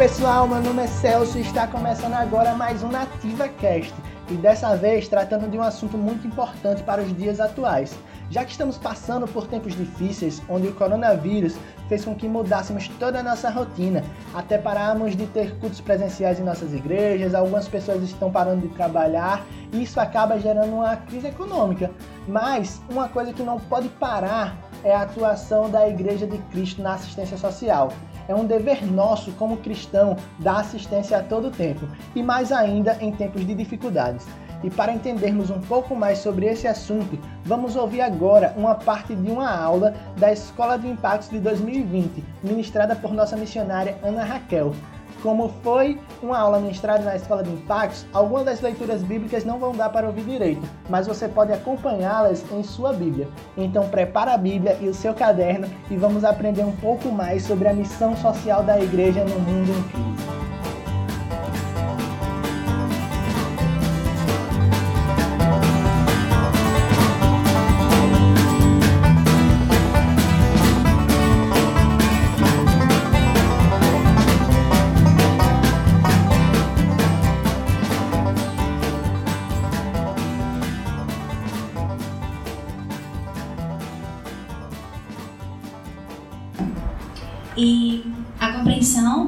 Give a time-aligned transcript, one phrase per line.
[0.00, 3.92] pessoal, meu nome é Celso e está começando agora mais um Nativa Cast.
[4.30, 7.94] E dessa vez tratando de um assunto muito importante para os dias atuais.
[8.30, 11.54] Já que estamos passando por tempos difíceis, onde o coronavírus
[11.86, 14.02] fez com que mudássemos toda a nossa rotina,
[14.32, 19.44] até pararmos de ter cultos presenciais em nossas igrejas, algumas pessoas estão parando de trabalhar
[19.70, 21.90] e isso acaba gerando uma crise econômica.
[22.26, 26.94] Mas uma coisa que não pode parar é a atuação da Igreja de Cristo na
[26.94, 27.92] assistência social.
[28.30, 31.84] É um dever nosso, como cristão, dar assistência a todo tempo,
[32.14, 34.24] e mais ainda em tempos de dificuldades.
[34.62, 39.32] E para entendermos um pouco mais sobre esse assunto, vamos ouvir agora uma parte de
[39.32, 44.76] uma aula da Escola de Impactos de 2020, ministrada por nossa missionária Ana Raquel.
[45.22, 49.72] Como foi uma aula ministrada na Escola de Impactos, algumas das leituras bíblicas não vão
[49.72, 53.28] dar para ouvir direito, mas você pode acompanhá-las em sua Bíblia.
[53.56, 57.68] Então prepara a Bíblia e o seu caderno e vamos aprender um pouco mais sobre
[57.68, 60.59] a missão social da igreja no mundo em crise.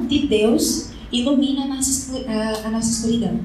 [0.01, 2.17] De Deus ilumina a nossa,
[2.65, 3.39] a nossa escuridão.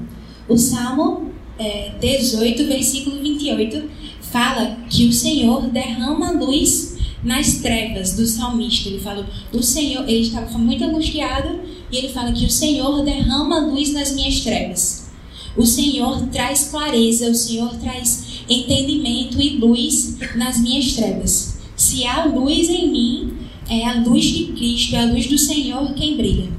[0.47, 3.89] O Salmo é, 18, versículo 28,
[4.21, 8.89] fala que o Senhor derrama luz nas trevas do salmista.
[8.89, 11.59] Ele fala, o Senhor, ele estava muito angustiado
[11.91, 15.09] e ele fala que o Senhor derrama luz nas minhas trevas.
[15.57, 21.59] O Senhor traz clareza, o Senhor traz entendimento e luz nas minhas trevas.
[21.75, 23.33] Se há luz em mim,
[23.69, 26.49] é a luz de Cristo, é a luz do Senhor quem brilha.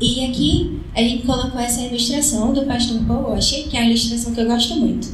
[0.00, 4.34] E aqui a gente colocou essa ilustração do pastor Paul Washer, que é uma ilustração
[4.34, 5.08] que eu gosto muito.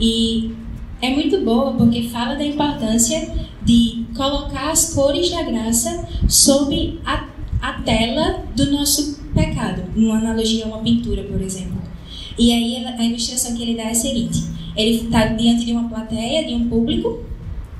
[0.00, 0.52] E
[1.00, 3.32] é muito boa porque fala da importância
[3.62, 7.28] de colocar as cores da graça sobre a,
[7.60, 11.78] a tela do nosso pecado, numa analogia a uma pintura, por exemplo.
[12.38, 14.42] E aí a ilustração que ele dá é a seguinte:
[14.76, 17.24] ele está diante de uma plateia, de um público,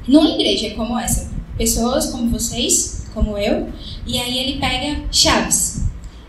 [0.07, 3.69] numa igreja como essa, pessoas como vocês, como eu,
[4.07, 5.83] e aí ele pega chaves.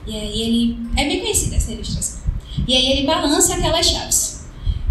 [0.06, 0.78] E aí ele.
[0.98, 2.20] É bem conhecida essa ilustração.
[2.68, 4.46] E aí ele balança aquelas chaves.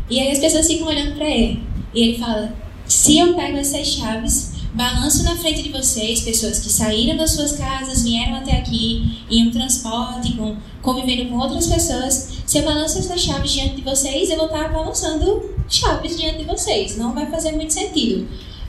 [0.08, 1.62] E aí as pessoas ficam olhando para ele.
[1.92, 2.54] E ele fala:
[2.86, 7.52] se eu pego essas chaves, balanço na frente de vocês, pessoas que saíram das suas
[7.52, 12.98] casas, vieram até aqui, em um transporte, com, convivendo com outras pessoas, se eu balanço
[12.98, 16.96] essas chaves diante de vocês, eu vou estar balançando chaves diante de vocês.
[16.96, 18.28] Não vai fazer muito sentido.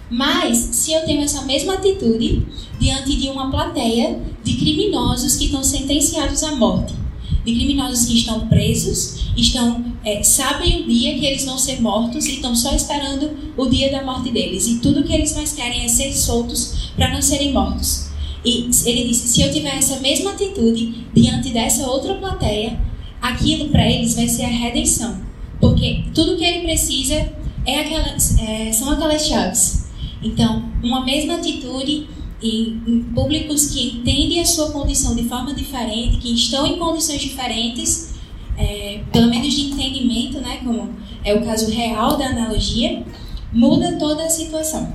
[0.10, 2.46] Mas, se eu tenho essa mesma atitude
[2.80, 6.94] diante de uma plateia de criminosos que estão sentenciados à morte,
[7.46, 12.26] de criminosos que estão presos, estão é, sabem o dia que eles vão ser mortos
[12.26, 14.66] e estão só esperando o dia da morte deles.
[14.68, 18.10] E tudo que eles mais querem é ser soltos para não serem mortos.
[18.44, 22.80] E ele disse: se eu tiver essa mesma atitude diante dessa outra plateia,
[23.22, 25.22] aquilo para eles vai ser a redenção.
[25.60, 27.30] Porque tudo que ele precisa é
[27.68, 29.89] é, são aquelas chaves
[30.22, 32.08] então, uma mesma atitude
[32.42, 37.22] em, em públicos que entendem a sua condição de forma diferente, que estão em condições
[37.22, 38.14] diferentes,
[38.58, 40.90] é, pelo menos de entendimento, né, como
[41.24, 43.04] é o caso real da analogia,
[43.54, 44.94] muda toda a situação.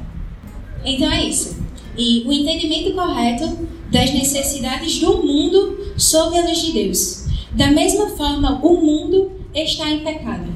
[0.84, 1.64] Então é isso.
[1.96, 7.24] E o entendimento correto das necessidades do mundo sob a luz de Deus.
[7.52, 10.52] Da mesma forma, o mundo está em pecado.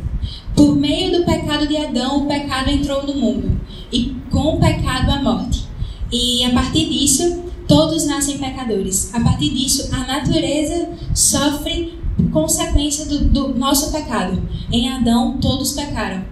[0.55, 3.61] Por meio do pecado de Adão, o pecado entrou no mundo
[3.93, 5.65] e com o pecado a morte.
[6.11, 9.15] E a partir disso, todos nascem pecadores.
[9.15, 11.99] A partir disso, a natureza sofre
[12.33, 14.43] consequência do, do nosso pecado.
[14.73, 16.25] Em Adão, todos pecaram.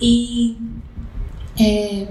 [0.00, 0.56] E
[1.58, 2.08] é,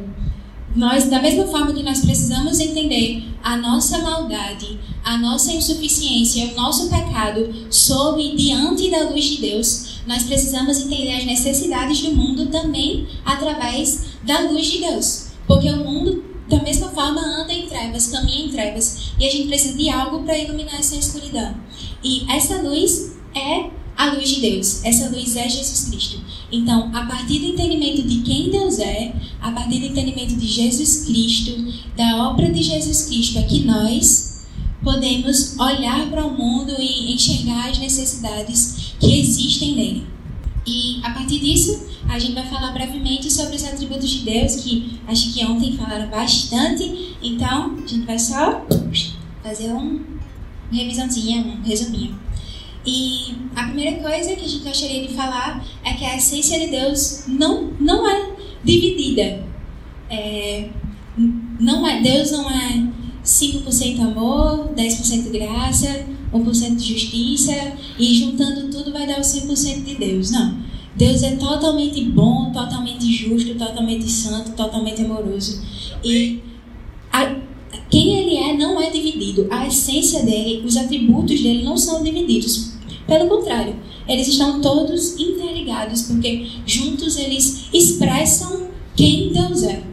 [0.76, 6.56] nós, da mesma forma que nós precisamos entender a nossa maldade, a nossa insuficiência, o
[6.56, 12.48] nosso pecado sob diante da luz de Deus, nós precisamos entender as necessidades do mundo
[12.48, 15.31] também através da luz de Deus.
[15.52, 19.12] Porque o mundo, da mesma forma, anda em trevas, caminha em trevas.
[19.20, 21.54] E a gente precisa de algo para iluminar essa escuridão.
[22.02, 24.82] E essa luz é a luz de Deus.
[24.86, 26.22] Essa luz é Jesus Cristo.
[26.50, 31.04] Então, a partir do entendimento de quem Deus é, a partir do entendimento de Jesus
[31.06, 31.52] Cristo,
[31.98, 34.46] da obra de Jesus Cristo, é que nós
[34.82, 40.08] podemos olhar para o mundo e enxergar as necessidades que existem nele.
[40.66, 45.00] E a partir disso, a gente vai falar brevemente sobre os atributos de Deus, que
[45.08, 47.16] acho que ontem falaram bastante.
[47.22, 48.66] Então, a gente vai só
[49.44, 50.02] fazer um
[50.72, 52.20] revisãozinha, um resuminho.
[52.86, 56.68] E a primeira coisa que a gente gostaria de falar é que a essência de
[56.68, 58.32] Deus não, não é
[58.64, 59.46] dividida.
[60.10, 60.70] É,
[61.60, 62.88] não é, Deus não é
[63.24, 69.96] 5% amor, 10% graça, 1% de justiça e juntando tudo vai dar o 100% de
[69.96, 70.32] Deus.
[70.32, 70.71] Não.
[70.96, 75.62] Deus é totalmente bom, totalmente justo, totalmente santo, totalmente amoroso.
[76.04, 76.40] E
[77.12, 77.36] a,
[77.90, 79.48] quem ele é não é dividido.
[79.50, 82.74] A essência dele, os atributos dele não são divididos.
[83.08, 83.76] Pelo contrário,
[84.08, 89.84] eles estão todos interligados, porque juntos eles expressam quem Deus é.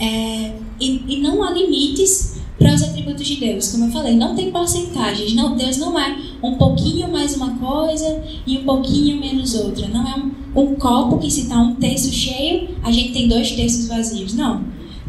[0.00, 3.72] é e, e não há limites para os atributos de Deus.
[3.72, 5.34] Como eu falei, não tem porcentagens.
[5.34, 9.88] Não, Deus não é um pouquinho mais uma coisa e um pouquinho menos outra.
[9.88, 13.50] Não é um, um copo que se está um terço cheio, a gente tem dois
[13.52, 14.34] terços vazios.
[14.34, 14.62] Não.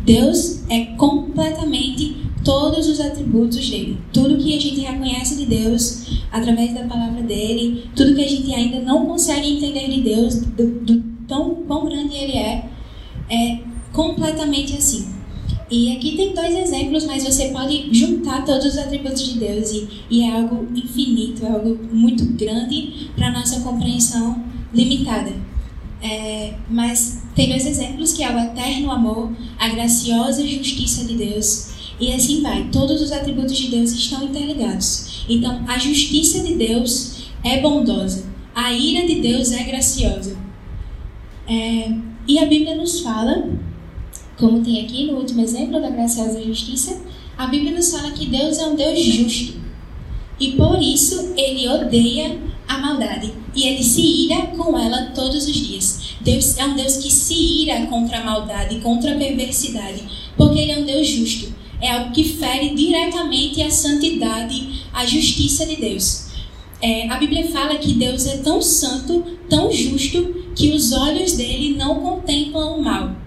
[0.06, 3.98] Deus é completamente todos os atributos dele.
[4.14, 8.52] Tudo que a gente reconhece de Deus através da palavra dele, tudo que a gente
[8.56, 12.70] ainda não consegue entender de Deus, do, do tão quão grande ele é,
[13.30, 13.60] é
[13.92, 15.21] completamente assim.
[15.72, 19.88] E aqui tem dois exemplos, mas você pode juntar todos os atributos de Deus e,
[20.10, 25.32] e é algo infinito, é algo muito grande para nossa compreensão limitada.
[26.04, 31.72] É, mas tem dois exemplos que é o eterno amor, a graciosa justiça de Deus
[32.02, 32.68] e assim vai.
[32.70, 35.24] Todos os atributos de Deus estão interligados.
[35.30, 40.36] Então, a justiça de Deus é bondosa, a ira de Deus é graciosa.
[41.48, 41.94] É,
[42.28, 43.48] e a Bíblia nos fala
[44.42, 47.00] como tem aqui no último exemplo da graciosa justiça,
[47.38, 49.62] a Bíblia nos fala que Deus é um Deus justo.
[50.40, 53.32] E por isso ele odeia a maldade.
[53.56, 56.16] E ele se ira com ela todos os dias.
[56.22, 60.04] Deus é um Deus que se ira contra a maldade, contra a perversidade.
[60.36, 61.54] Porque ele é um Deus justo.
[61.80, 66.32] É algo que fere diretamente a santidade, a justiça de Deus.
[66.82, 71.76] É, a Bíblia fala que Deus é tão santo, tão justo, que os olhos dele
[71.76, 73.21] não contemplam o mal.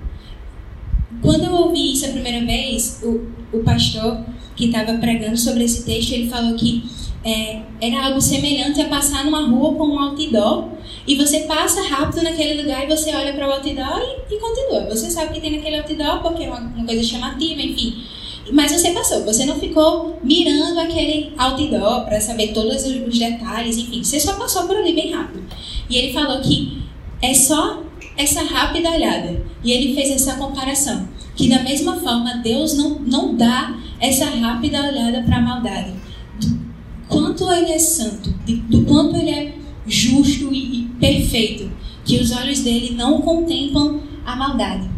[1.24, 4.20] Quando eu ouvi isso a primeira vez, o, o pastor
[4.54, 6.84] que estava pregando sobre esse texto, ele falou que
[7.24, 10.68] é, era algo semelhante a passar numa rua com um outdoor
[11.06, 14.84] e você passa rápido naquele lugar e você olha para o outdoor e, e, continua.
[14.90, 18.04] Você sabe que tem naquele outdoor porque é uma, uma coisa chamativa, enfim.
[18.52, 24.04] Mas você passou, você não ficou mirando aquele outdoor para saber todos os detalhes, enfim.
[24.04, 25.42] Você só passou por ali bem rápido.
[25.88, 26.82] E ele falou que
[27.22, 27.82] é só
[28.16, 29.42] essa rápida olhada.
[29.62, 31.08] E ele fez essa comparação.
[31.36, 35.92] Que da mesma forma, Deus não, não dá essa rápida olhada para a maldade.
[36.40, 36.58] Do
[37.08, 38.30] quanto ele é santo,
[38.68, 39.54] do quanto ele é
[39.86, 41.70] justo e, e perfeito.
[42.04, 44.88] Que os olhos dele não contemplam a maldade.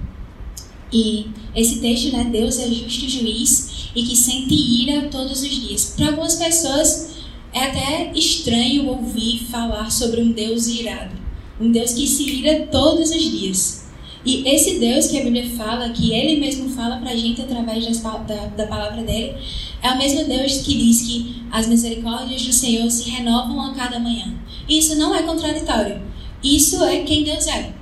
[0.93, 5.95] E esse texto, né, Deus é justo juiz e que sente ira todos os dias.
[5.97, 7.17] Para algumas pessoas
[7.53, 11.17] é até estranho ouvir falar sobre um Deus irado.
[11.61, 13.86] Um Deus que se ira todos os dias.
[14.27, 17.87] E esse Deus que a Bíblia fala, que Ele mesmo fala para a gente através
[17.87, 19.37] das, da, da palavra dele,
[19.81, 24.01] é o mesmo Deus que diz que as misericórdias do Senhor se renovam a cada
[24.01, 24.35] manhã.
[24.69, 26.03] Isso não é contraditório.
[26.43, 27.73] Isso é quem Deus é.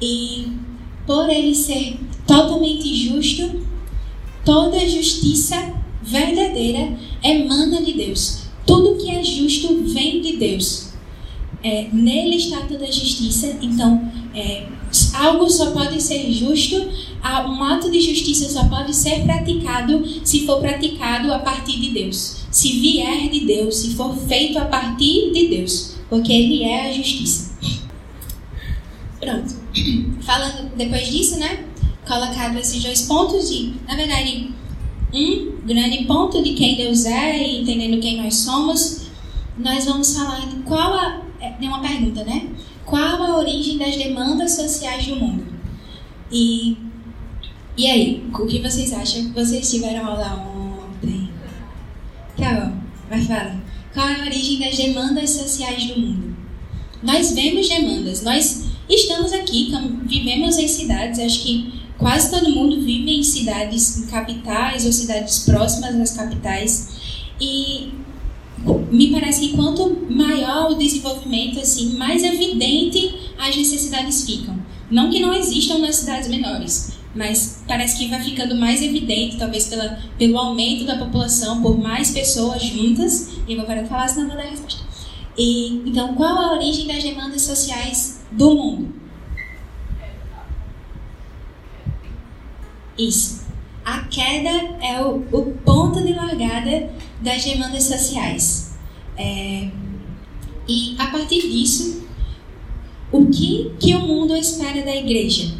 [0.00, 0.48] E
[1.06, 3.62] por Ele ser totalmente justo,
[4.44, 8.42] toda justiça verdadeira emana de Deus.
[8.66, 10.92] Tudo que é justo vem de Deus.
[11.62, 14.66] É, nele está toda a justiça, então é,
[15.14, 20.60] algo só pode ser justo, um ato de justiça só pode ser praticado se for
[20.60, 22.44] praticado a partir de Deus.
[22.50, 26.92] Se vier de Deus, se for feito a partir de Deus, porque Ele é a
[26.92, 27.54] justiça.
[29.20, 29.54] Pronto.
[30.22, 31.64] Falando depois disso, né?
[32.06, 34.50] Colocado esses dois pontos de, na verdade,
[35.12, 39.06] um grande ponto de quem Deus é e entendendo quem nós somos,
[39.56, 42.48] nós vamos falar de qual a é, uma pergunta, né?
[42.84, 45.46] Qual a origem das demandas sociais do mundo?
[46.30, 46.76] E,
[47.76, 49.32] e aí, o que vocês acham?
[49.32, 50.52] Vocês tiveram aula
[51.00, 51.30] ontem?
[52.36, 52.76] Tá bom,
[53.10, 53.62] mas fala.
[53.92, 56.36] Qual é a origem das demandas sociais do mundo?
[57.02, 59.72] Nós vemos demandas, nós estamos aqui,
[60.04, 65.40] vivemos em cidades, acho que quase todo mundo vive em cidades, em capitais ou cidades
[65.40, 66.88] próximas das capitais.
[67.40, 67.92] E
[68.90, 74.58] me parece que quanto maior o desenvolvimento, assim, mais evidente as necessidades ficam.
[74.90, 79.66] Não que não existam nas cidades menores, mas parece que vai ficando mais evidente, talvez
[79.66, 83.30] pela, pelo aumento da população, por mais pessoas juntas.
[83.46, 84.82] E eu vou parar de falar, senão vou dar a resposta.
[85.36, 88.94] E, então, qual a origem das demandas sociais do mundo?
[92.96, 93.43] Isso.
[93.84, 98.74] A queda é o, o ponto de largada das demandas sociais.
[99.16, 99.68] É,
[100.66, 102.04] e a partir disso,
[103.12, 105.54] o que, que o mundo espera da igreja?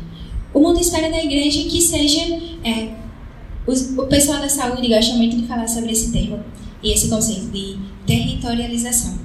[0.55, 2.21] O mundo espera da igreja que seja.
[2.65, 2.95] É,
[3.67, 6.43] os, o pessoal da saúde gosta muito de falar sobre esse termo
[6.83, 9.19] e esse conceito de territorialização,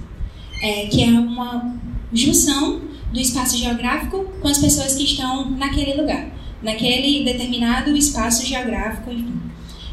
[0.62, 1.76] é, que é uma
[2.14, 9.12] junção do espaço geográfico com as pessoas que estão naquele lugar naquele determinado espaço geográfico,
[9.12, 9.40] enfim.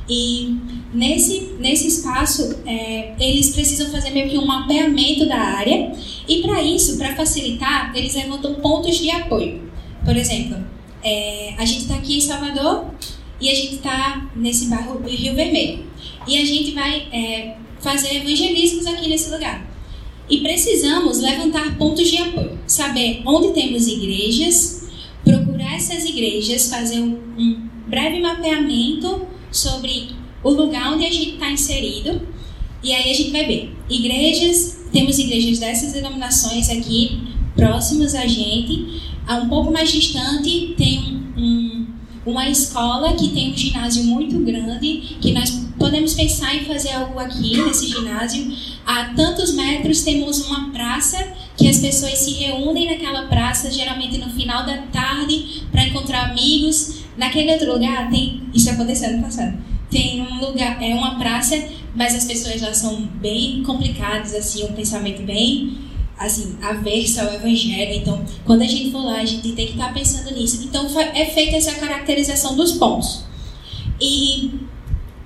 [0.08, 0.56] E
[0.94, 5.92] nesse, nesse espaço, é, eles precisam fazer meio que um mapeamento da área,
[6.28, 9.62] e para isso, para facilitar, eles levantam pontos de apoio.
[10.04, 10.56] Por exemplo,
[11.02, 12.86] é, a gente está aqui em Salvador
[13.40, 15.84] e a gente está nesse bairro Rio Vermelho.
[16.26, 19.66] E a gente vai é, fazer evangelismos aqui nesse lugar.
[20.28, 24.85] E precisamos levantar pontos de apoio, saber onde temos igrejas,
[25.56, 30.10] procurar essas igrejas, fazer um, um breve mapeamento sobre
[30.44, 32.20] o lugar onde a gente está inserido.
[32.82, 33.74] E aí a gente vai ver.
[33.88, 37.20] Igrejas, temos igrejas dessas denominações aqui,
[37.56, 39.00] próximas a gente.
[39.28, 41.86] Um pouco mais distante tem um,
[42.24, 47.18] uma escola que tem um ginásio muito grande, que nós podemos pensar em fazer algo
[47.18, 48.52] aqui nesse ginásio.
[48.84, 54.30] A tantos metros temos uma praça que as pessoas se reúnem naquela praça, geralmente no
[54.30, 57.00] final da tarde, para encontrar amigos.
[57.16, 59.56] Naquele outro lugar tem isso aconteceu no passado.
[59.90, 64.72] Tem um lugar, é uma praça, mas as pessoas lá são bem complicadas, assim, um
[64.72, 65.86] pensamento bem
[66.18, 67.94] assim, averso ao evangelho.
[67.94, 70.64] Então, quando a gente for lá, a gente tem que estar pensando nisso.
[70.64, 73.24] Então, é feita essa caracterização dos pontos.
[74.00, 74.50] E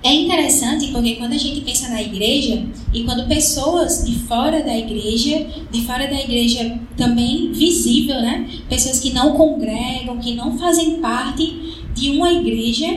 [0.03, 4.75] é interessante porque quando a gente pensa na igreja e quando pessoas de fora da
[4.75, 8.49] igreja, de fora da igreja também visível, né?
[8.67, 12.87] Pessoas que não congregam, que não fazem parte de uma igreja,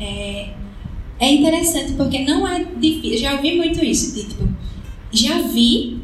[0.00, 0.50] é,
[1.20, 3.18] é interessante porque não é difícil.
[3.18, 4.48] Já ouvi muito isso, tipo,
[5.12, 6.02] já vi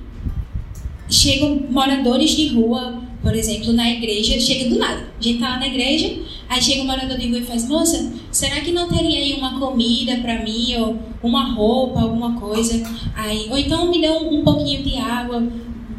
[1.09, 5.09] chegam moradores de rua, por exemplo, na igreja, chega do nada.
[5.19, 6.17] A gente tá lá na igreja,
[6.51, 9.61] Aí chega o morador de rua e faz, moça, será que não teria aí uma
[9.61, 12.83] comida para mim, ou uma roupa, alguma coisa?
[13.15, 15.41] Aí, ou então me dê um, um pouquinho de água,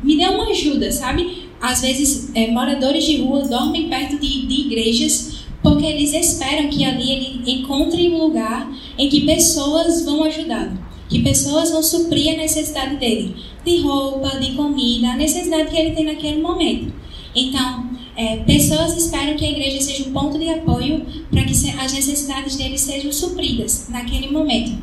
[0.03, 1.47] me dê uma ajuda, sabe?
[1.61, 6.83] Às vezes, é, moradores de rua dormem perto de, de igrejas porque eles esperam que
[6.83, 12.37] ali ele encontre um lugar em que pessoas vão ajudá-lo, que pessoas vão suprir a
[12.37, 16.91] necessidade dele, de roupa, de comida, a necessidade que ele tem naquele momento.
[17.35, 21.93] Então, é, pessoas esperam que a igreja seja um ponto de apoio para que as
[21.93, 24.77] necessidades deles sejam supridas naquele momento.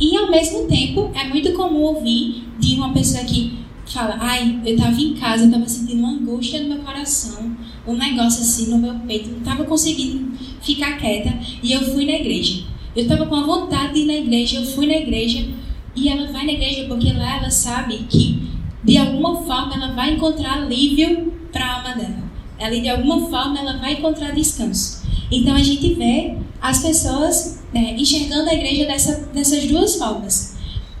[0.00, 4.74] E ao mesmo tempo, é muito comum ouvir de uma pessoa que fala: Ai, eu
[4.74, 7.54] estava em casa, eu estava sentindo uma angústia no meu coração,
[7.86, 12.12] um negócio assim no meu peito, não estava conseguindo ficar quieta, e eu fui na
[12.12, 12.64] igreja.
[12.96, 15.46] Eu estava com a vontade de ir na igreja, eu fui na igreja,
[15.94, 18.42] e ela vai na igreja porque lá ela sabe que
[18.82, 22.32] de alguma forma ela vai encontrar alívio para a alma dela
[22.62, 25.02] ela de alguma forma ela vai encontrar descanso.
[25.30, 30.56] Então a gente vê as pessoas né, enxergando a igreja dessa, dessas duas formas.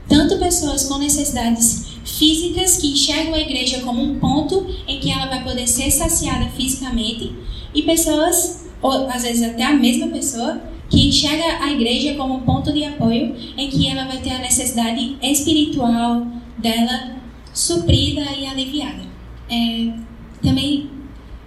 [0.08, 5.26] Tanto pessoas com necessidades físicas que enxergam a igreja como um ponto em que ela
[5.26, 7.32] vai poder ser saciada fisicamente,
[7.72, 12.40] e pessoas, ou às vezes até a mesma pessoa, que enxerga a igreja como um
[12.40, 16.26] ponto de apoio em que ela vai ter a necessidade espiritual
[16.58, 17.16] dela
[17.54, 19.02] suprida e aliviada.
[19.48, 19.92] É,
[20.42, 20.90] também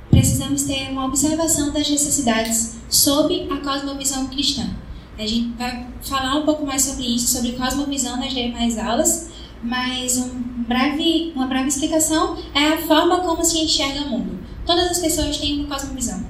[0.09, 4.69] precisamos ter uma observação das necessidades sob a cosmovisão cristã.
[5.17, 9.29] A gente vai falar um pouco mais sobre isso, sobre cosmovisão nas demais aulas,
[9.63, 10.29] mas um
[10.67, 14.39] breve, uma breve explicação é a forma como se enxerga o mundo.
[14.65, 16.25] Todas as pessoas têm uma cosmovisão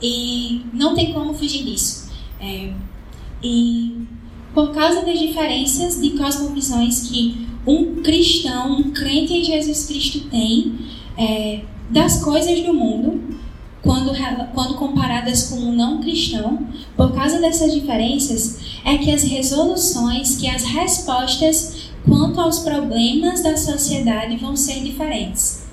[0.00, 2.10] e não tem como fugir disso.
[2.40, 2.72] É,
[3.42, 4.06] e
[4.54, 10.74] por causa das diferenças de cosmovisões que um cristão, um crente em Jesus Cristo tem,
[11.16, 13.20] é, das coisas do mundo,
[13.82, 14.12] quando,
[14.54, 20.48] quando comparadas com um não cristão, por causa dessas diferenças, é que as resoluções, que
[20.48, 25.64] as respostas quanto aos problemas da sociedade vão ser diferentes.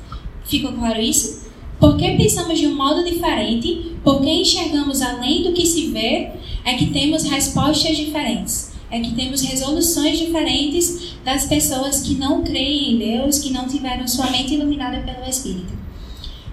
[0.45, 1.47] Ficou claro isso?
[1.79, 6.31] Porque pensamos de um modo diferente, porque enxergamos além do que se vê,
[6.65, 8.71] é que temos respostas diferentes.
[8.91, 14.07] É que temos resoluções diferentes das pessoas que não creem em Deus, que não tiveram
[14.07, 15.79] sua mente iluminada pelo Espírito.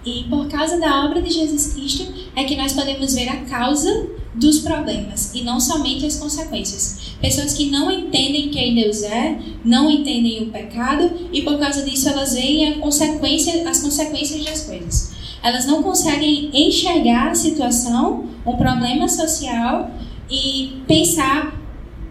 [0.07, 4.07] E por causa da obra de Jesus Cristo é que nós podemos ver a causa
[4.33, 7.17] dos problemas e não somente as consequências.
[7.21, 12.09] Pessoas que não entendem quem Deus é, não entendem o pecado e por causa disso
[12.09, 15.11] elas veem consequência, as consequências das coisas.
[15.43, 19.91] Elas não conseguem enxergar a situação, um problema social
[20.31, 21.61] e pensar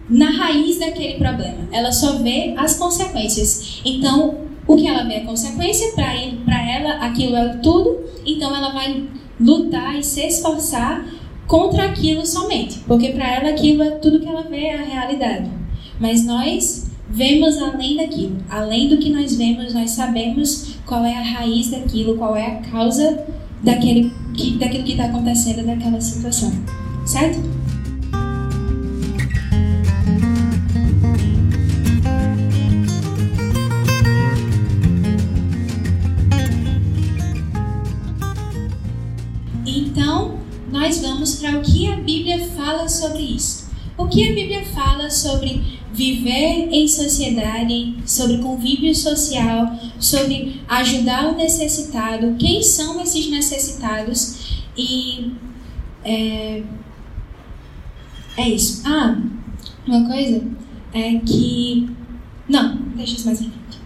[0.08, 1.68] na raiz daquele problema.
[1.72, 3.80] Ela só vê as consequências.
[3.84, 9.04] Então, o que ela vê é consequência, para ela aquilo é tudo, então ela vai
[9.38, 11.06] lutar e se esforçar
[11.46, 15.48] contra aquilo somente, porque para ela aquilo é tudo que ela vê é a realidade.
[16.00, 21.22] Mas nós vemos além daquilo, além do que nós vemos, nós sabemos qual é a
[21.22, 23.24] raiz daquilo, qual é a causa
[23.62, 26.52] daquele, que, daquilo que está acontecendo naquela situação,
[27.06, 27.55] certo?
[41.46, 43.70] Para o que a Bíblia fala sobre isso.
[43.96, 45.62] O que a Bíblia fala sobre
[45.92, 55.32] viver em sociedade, sobre convívio social, sobre ajudar o necessitado, quem são esses necessitados e
[56.04, 56.62] é,
[58.36, 58.82] é isso.
[58.84, 59.16] Ah,
[59.86, 60.42] uma coisa
[60.92, 61.88] é que
[62.48, 63.78] não, deixa isso mais em frente.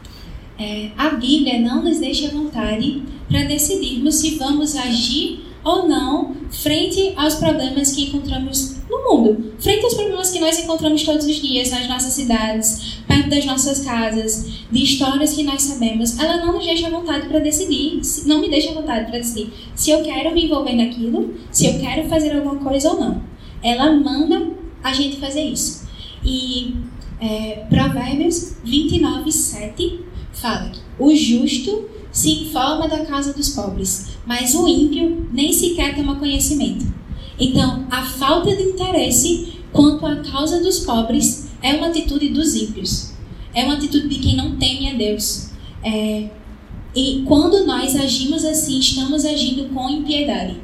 [0.58, 7.12] É, a Bíblia não nos deixa vontade para decidirmos se vamos agir ou não frente
[7.16, 11.70] aos problemas que encontramos no mundo, frente aos problemas que nós encontramos todos os dias
[11.70, 16.64] nas nossas cidades, perto das nossas casas, de histórias que nós sabemos, ela não nos
[16.64, 20.74] deixa vontade para decidir, não me deixa vontade para decidir se eu quero me envolver
[20.74, 23.22] naquilo, se eu quero fazer alguma coisa ou não.
[23.62, 24.50] Ela manda
[24.82, 25.88] a gente fazer isso.
[26.24, 26.74] E
[27.20, 30.00] é, Provérbios 29, 7
[30.32, 31.88] fala que o justo
[32.20, 36.84] se informa da casa dos pobres, mas o ímpio nem sequer toma conhecimento.
[37.38, 43.14] Então, a falta de interesse quanto à causa dos pobres é uma atitude dos ímpios.
[43.54, 45.48] É uma atitude de quem não teme a Deus.
[45.82, 46.28] É,
[46.94, 50.56] e quando nós agimos assim, estamos agindo com impiedade.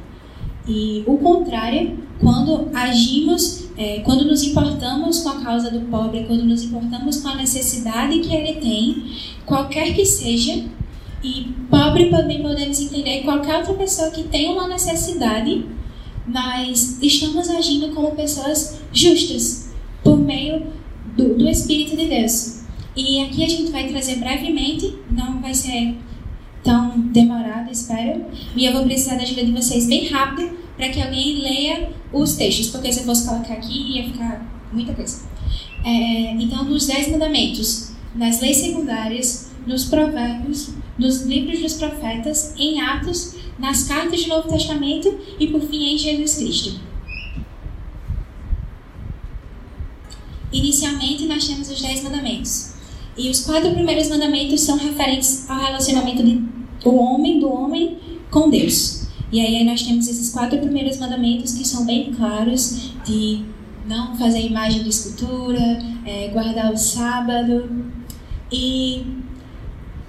[0.67, 6.43] E o contrário, quando agimos, é, quando nos importamos com a causa do pobre, quando
[6.43, 9.11] nos importamos com a necessidade que ele tem,
[9.43, 10.76] qualquer que seja,
[11.23, 15.65] e pobre podemos entender qualquer outra pessoa que tem uma necessidade,
[16.25, 19.71] mas estamos agindo como pessoas justas
[20.03, 20.67] por meio
[21.15, 22.61] do, do Espírito de Deus.
[22.95, 25.95] E aqui a gente vai trazer brevemente, não vai ser
[26.63, 28.25] tão demorado, espero.
[28.55, 32.35] E eu vou precisar da ajuda de vocês bem rápido para que alguém leia os
[32.35, 35.25] textos, porque se eu fosse colocar aqui ia ficar muita coisa.
[35.83, 42.81] É, então, nos Dez Mandamentos, nas leis secundárias, nos Provérbios, nos livros dos profetas, em
[42.81, 46.79] Atos, nas cartas do Novo Testamento e, por fim, em Jesus Cristo.
[50.51, 52.73] Inicialmente, nós temos os Dez Mandamentos.
[53.17, 57.97] E os quatro primeiros mandamentos são referentes ao relacionamento do homem, do homem
[58.29, 59.07] com Deus.
[59.31, 63.43] E aí nós temos esses quatro primeiros mandamentos que são bem claros de
[63.87, 67.91] não fazer imagem de escultura, é, guardar o sábado.
[68.51, 69.03] E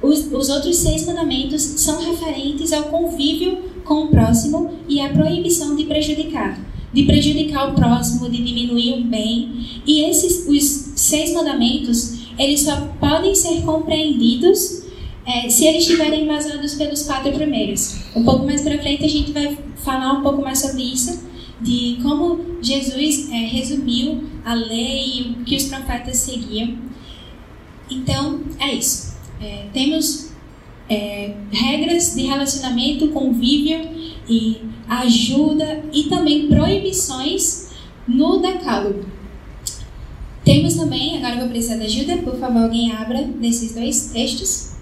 [0.01, 5.75] os, os outros seis mandamentos são referentes ao convívio com o próximo e à proibição
[5.75, 6.59] de prejudicar,
[6.93, 9.83] de prejudicar o próximo, de diminuir o bem.
[9.87, 14.83] E esses, os seis mandamentos, eles só podem ser compreendidos
[15.27, 17.99] é, se eles estiverem embasados pelos quatro primeiros.
[18.15, 21.27] Um pouco mais para frente a gente vai falar um pouco mais sobre isso,
[21.61, 26.79] de como Jesus é, resumiu a lei e o que os profetas seguiam.
[27.91, 29.18] Então, é isso.
[29.41, 30.33] É, temos
[30.89, 33.89] é, regras de relacionamento, convívio
[34.29, 37.71] e ajuda e também proibições
[38.07, 39.05] no decálogo.
[40.45, 44.73] Temos também, agora eu vou precisar de ajuda, por favor, alguém abra desses dois textos.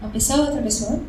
[0.00, 1.00] Uma pessoa, outra pessoa.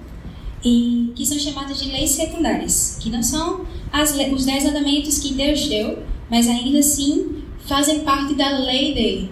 [0.63, 5.33] E que são chamadas de leis secundárias, que não são as, os dez mandamentos que
[5.33, 9.31] Deus deu, mas ainda assim fazem parte da lei dele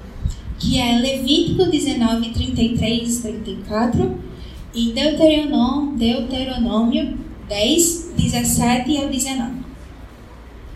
[0.60, 4.20] que é Levítico 19, 33 34
[4.74, 9.66] e Deuteronômio, Deuteronômio 10, 17 ao 19.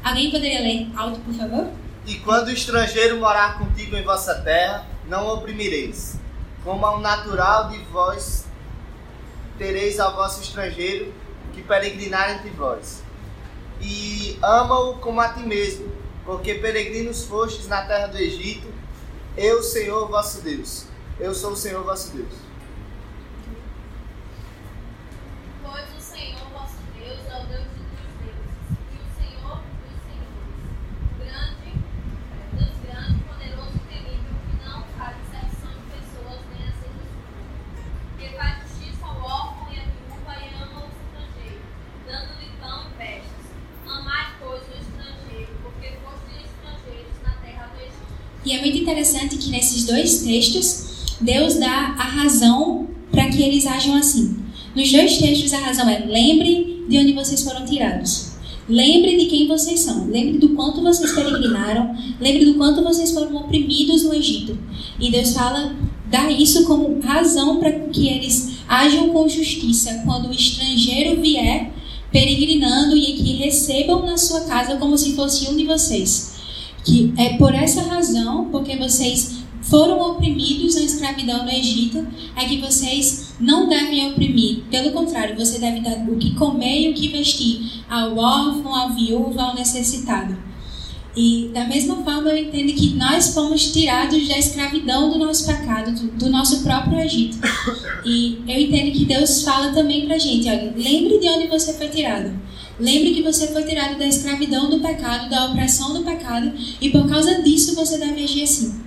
[0.03, 1.67] Alguém poderia ler alto, por favor?
[2.05, 6.19] E quando o estrangeiro morar contigo em vossa terra, não oprimireis.
[6.63, 8.47] Como ao natural de vós
[9.57, 11.13] tereis ao vosso estrangeiro
[11.53, 13.03] que peregrinar entre vós.
[13.81, 15.91] E ama-o como a ti mesmo,
[16.25, 18.67] porque peregrinos fostes na terra do Egito,
[19.37, 20.85] eu, Senhor vosso Deus.
[21.19, 22.48] Eu sou o Senhor vosso Deus.
[48.49, 50.85] E é muito interessante que nesses dois textos,
[51.21, 54.37] Deus dá a razão para que eles ajam assim.
[54.75, 58.31] Nos dois textos, a razão é: lembre de onde vocês foram tirados.
[58.67, 60.07] Lembre de quem vocês são.
[60.07, 61.95] Lembre do quanto vocês peregrinaram.
[62.19, 64.57] Lembre do quanto vocês foram oprimidos no Egito.
[64.99, 65.75] E Deus fala,
[66.09, 71.71] dá isso como razão para que eles ajam com justiça quando o estrangeiro vier
[72.11, 76.38] peregrinando e que recebam na sua casa como se fosse um de vocês.
[76.89, 82.57] Que é por essa razão, porque vocês foram oprimidos na escravidão no Egito, é que
[82.57, 84.63] vocês não devem oprimir.
[84.71, 88.95] Pelo contrário, você deve dar o que comer e o que vestir ao órfão, ao
[88.95, 90.35] viúvo, ao necessitado.
[91.15, 95.91] E da mesma forma eu entendo que nós fomos tirados da escravidão do nosso pecado,
[95.91, 97.37] do, do nosso próprio Egito.
[98.03, 101.89] E eu entendo que Deus fala também pra gente, olha, lembre de onde você foi
[101.89, 102.31] tirado.
[102.79, 107.07] Lembre que você foi tirado da escravidão do pecado, da opressão do pecado, e por
[107.09, 108.79] causa disso você deve agir assim.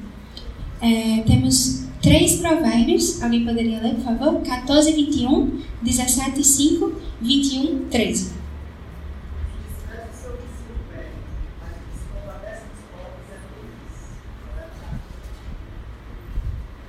[0.81, 4.41] É, temos três provérbios, alguém poderia ler, por favor?
[4.43, 8.43] 14, 21, 17, 5, 21, 13.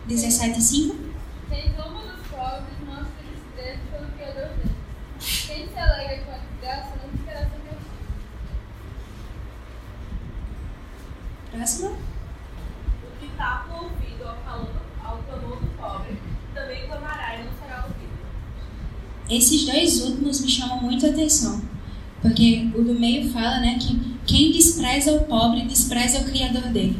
[0.05, 0.95] Dezessete cinco.
[1.49, 4.75] Quem toma dos pobres não se tristeza pelo Criador dele.
[5.17, 7.63] Quem se alegra com a desgraça não ficará sem
[11.53, 11.89] Próximo.
[11.89, 14.71] O que tapa o ouvido ao, calor,
[15.03, 16.17] ao clamor do pobre,
[16.51, 18.11] também clamará e não será ouvido.
[19.29, 21.61] Esses dois últimos me chamam muito a atenção,
[22.23, 26.97] porque o do meio fala, né, que quem despreza o pobre despreza o criador dele.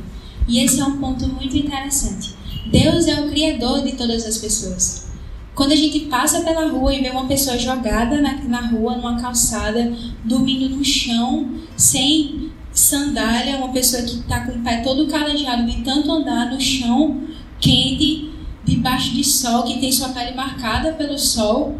[0.47, 2.35] E esse é um ponto muito interessante.
[2.67, 5.07] Deus é o criador de todas as pessoas.
[5.55, 9.19] Quando a gente passa pela rua e vê uma pessoa jogada na, na rua, numa
[9.19, 9.91] calçada,
[10.23, 15.83] dormindo no chão, sem sandália, uma pessoa que está com o pé todo calejado de
[15.83, 17.21] tanto andar no chão
[17.59, 18.31] quente,
[18.65, 21.79] debaixo de sol, que tem sua pele marcada pelo sol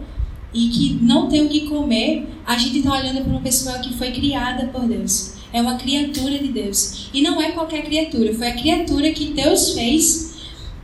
[0.54, 3.94] e que não tem o que comer, a gente está olhando para uma pessoa que
[3.94, 5.34] foi criada por Deus.
[5.52, 7.10] É uma criatura de Deus.
[7.14, 10.36] E não é qualquer criatura, foi a criatura que Deus fez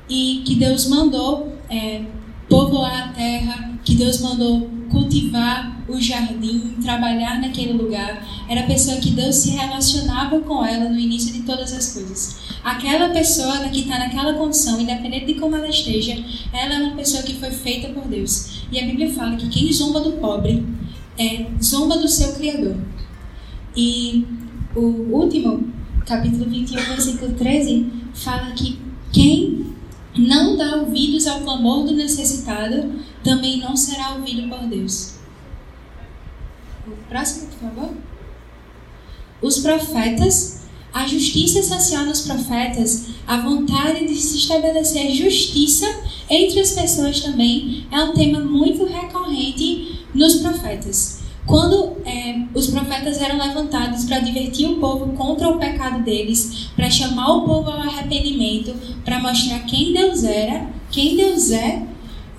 [0.10, 2.02] e que Deus mandou é,
[2.50, 8.26] povoar a terra, que Deus mandou cultivar o jardim, trabalhar naquele lugar.
[8.48, 12.38] Era a pessoa que Deus se relacionava com ela no início de todas as coisas.
[12.64, 16.24] Aquela pessoa que está naquela condição, independente de como ela esteja,
[16.54, 18.64] ela é uma pessoa que foi feita por Deus.
[18.72, 20.66] E a Bíblia fala que quem zomba do pobre
[21.18, 22.78] é zomba do seu Criador.
[23.76, 24.26] E
[24.76, 25.68] o último,
[26.06, 28.80] capítulo 21, versículo 13, fala que
[29.12, 29.66] quem
[30.18, 32.92] não dá ouvidos ao clamor do necessitado,
[33.24, 35.19] também não será ouvido por Deus.
[37.08, 37.90] Próximo, por favor.
[39.42, 40.62] Os profetas,
[40.94, 45.86] a justiça social nos profetas, a vontade de se estabelecer justiça
[46.30, 51.20] entre as pessoas também é um tema muito recorrente nos profetas.
[51.46, 56.92] Quando é, os profetas eram levantados para divertir o povo contra o pecado deles, para
[56.92, 61.88] chamar o povo ao arrependimento, para mostrar quem Deus era, quem Deus é,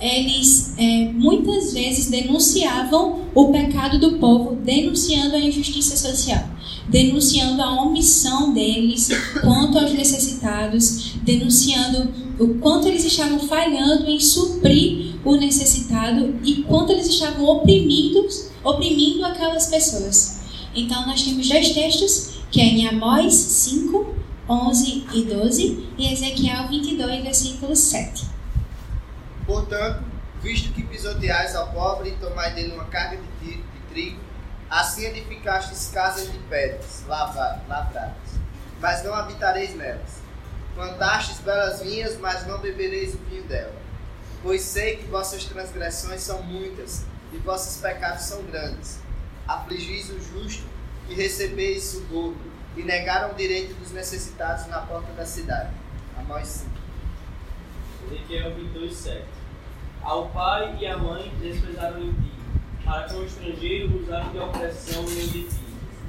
[0.00, 6.48] eles é, muitas vezes denunciavam o pecado do povo, denunciando a injustiça social,
[6.88, 9.08] denunciando a omissão deles
[9.42, 16.92] quanto aos necessitados, denunciando o quanto eles estavam falhando em suprir o necessitado e quanto
[16.92, 18.26] eles estavam oprimindo,
[18.64, 20.40] oprimindo aquelas pessoas.
[20.74, 24.14] Então, nós temos dois textos, que é em Amós 5,
[24.48, 28.29] 11 e 12 e Ezequiel 22, versículo 7.
[29.50, 30.04] Portanto,
[30.40, 34.20] visto que pisoteais ao pobre e tomai dele uma carga de, trigo,
[34.70, 38.38] assim edificastes casas de pedras lavra- lavradas,
[38.80, 40.20] mas não habitareis nelas.
[40.76, 43.74] Plantastes belas vinhas, mas não bebereis o vinho dela.
[44.40, 49.00] Pois sei que vossas transgressões são muitas e vossos pecados são grandes.
[49.48, 50.62] Afligis o justo
[51.08, 52.36] e recebeis socorro,
[52.76, 55.70] e negaram o direito dos necessitados na porta da cidade.
[56.16, 56.70] Amós 5.
[58.14, 59.39] Ezequiel 22, 7.
[60.02, 62.32] Ao pai e à mãe desprezaram em ti,
[62.84, 65.60] para com o estrangeiro usaram de opressão em de ti.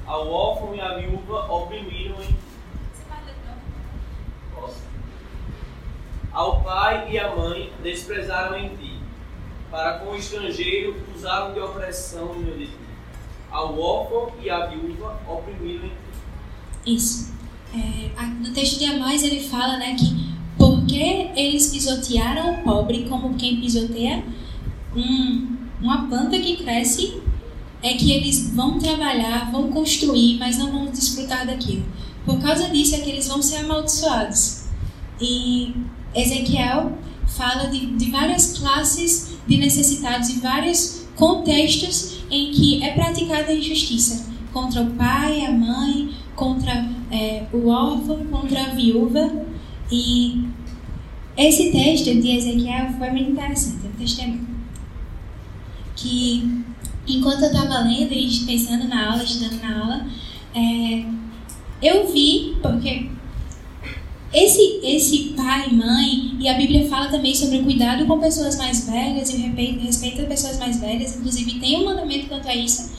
[0.06, 2.36] Ao órfão e à viúva oprimiram em
[4.54, 4.80] Posso.
[6.32, 8.98] Ao pai e à mãe desprezaram em ti,
[9.70, 12.78] para com o estrangeiro usaram de opressão em de ti.
[13.50, 16.94] Ao órfão e à viúva oprimiram em ti.
[16.94, 17.32] Isso.
[17.74, 20.31] É, no texto de Amós ele fala né, que
[20.92, 24.22] porque eles pisotearam o pobre como quem pisoteia
[24.94, 27.14] um, uma planta que cresce,
[27.82, 31.84] é que eles vão trabalhar, vão construir, mas não vão desfrutar daquilo.
[32.26, 34.64] Por causa disso é que eles vão ser amaldiçoados.
[35.18, 35.74] E
[36.14, 36.92] Ezequiel
[37.26, 43.54] fala de, de várias classes de necessitados e vários contextos em que é praticada a
[43.54, 49.32] injustiça contra o pai, a mãe, contra é, o órfão, contra a viúva.
[49.90, 50.52] E
[51.36, 54.46] esse texto de Ezequiel foi muito interessante, é um testemunho.
[55.96, 56.64] Que
[57.06, 60.06] enquanto eu estava lendo e pensando na aula, estudando na aula,
[60.54, 61.04] é,
[61.82, 63.08] eu vi, porque
[64.32, 68.88] esse, esse pai, mãe, e a Bíblia fala também sobre o cuidado com pessoas mais
[68.88, 72.54] velhas e o respeito, respeito a pessoas mais velhas, inclusive tem um mandamento quanto a
[72.54, 72.92] isso.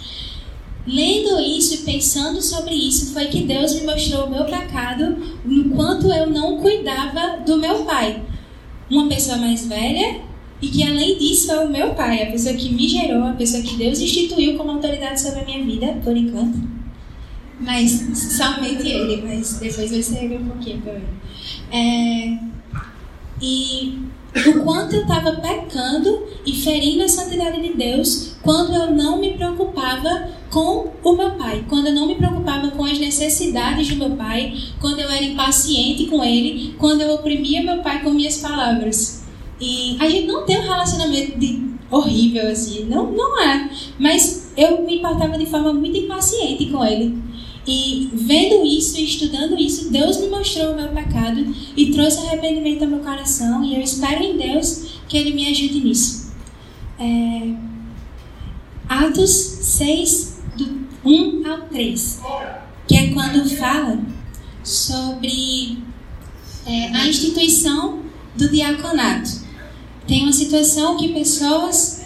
[0.85, 5.69] Lendo isso e pensando sobre isso, foi que Deus me mostrou o meu pecado no
[5.69, 8.21] quanto eu não cuidava do meu pai.
[8.89, 10.21] Uma pessoa mais velha
[10.61, 13.63] e que além disso é o meu pai, a pessoa que me gerou, a pessoa
[13.63, 16.57] que Deus instituiu como autoridade sobre a minha vida, por enquanto.
[17.59, 17.91] Mas
[18.37, 21.03] somente ele, mas depois vai ser um pouquinho também.
[21.71, 22.37] É,
[23.41, 23.99] e
[24.35, 29.33] o quanto eu estava pecando e ferindo a santidade de Deus quando eu não me
[29.33, 34.11] preocupava com o meu pai, quando eu não me preocupava com as necessidades do meu
[34.17, 39.23] pai, quando eu era impaciente com ele, quando eu oprimia meu pai com minhas palavras.
[39.59, 43.69] E a gente não tem um relacionamento de, horrível assim, não, não é.
[43.99, 47.17] Mas eu me importava de forma muito impaciente com ele.
[47.65, 52.83] E vendo isso e estudando isso, Deus me mostrou o meu pecado e trouxe arrependimento
[52.83, 53.63] ao meu coração.
[53.63, 56.33] E eu espero em Deus que Ele me ajude nisso.
[56.99, 57.53] É...
[58.87, 62.21] Atos 6, do 1 ao 3,
[62.87, 63.99] que é quando fala
[64.63, 65.79] sobre
[66.65, 68.01] é, a instituição
[68.35, 69.41] do diaconato.
[70.07, 72.02] Tem uma situação que pessoas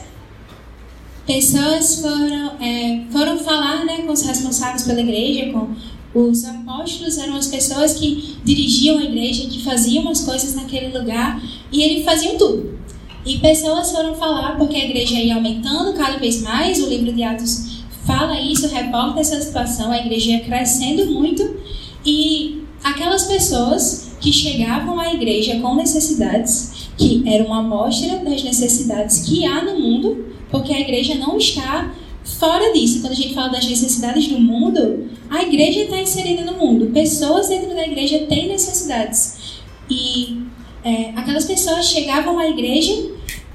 [1.27, 5.75] pessoas foram, é, foram falar né, com os responsáveis pela igreja, com
[6.15, 11.39] os apóstolos, eram as pessoas que dirigiam a igreja, que faziam as coisas naquele lugar,
[11.71, 12.79] e eles faziam tudo.
[13.25, 17.21] E pessoas foram falar porque a igreja ia aumentando cada vez mais, o livro de
[17.21, 21.57] Atos fala isso, reporta essa situação, a igreja ia crescendo muito,
[22.05, 29.19] e aquelas pessoas que chegavam à igreja com necessidades, que eram uma amostra das necessidades
[29.19, 33.01] que há no mundo, porque a igreja não está fora disso.
[33.01, 36.91] Quando a gente fala das necessidades do mundo, a igreja está inserida no mundo.
[36.93, 39.61] Pessoas dentro da igreja têm necessidades.
[39.89, 40.43] E
[40.83, 42.93] é, aquelas pessoas chegavam à igreja,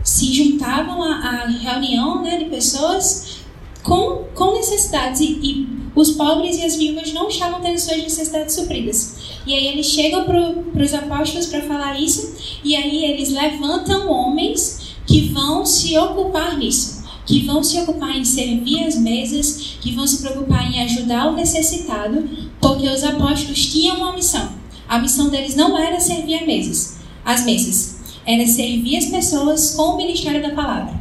[0.02, 3.40] se juntavam à, à reunião né, de pessoas
[3.83, 5.20] com, com necessidades.
[5.20, 9.16] E, e os pobres e as viúvas não estavam tendo suas necessidades supridas.
[9.46, 14.82] E aí eles chegam para os apóstolos para falar isso, e aí eles levantam homens
[15.06, 20.06] que vão se ocupar nisso, que vão se ocupar em servir as mesas, que vão
[20.06, 22.28] se preocupar em ajudar o necessitado,
[22.60, 24.52] porque os apóstolos tinham uma missão.
[24.88, 29.94] A missão deles não era servir as mesas, as mesas, era servir as pessoas com
[29.94, 31.00] o ministério da palavra.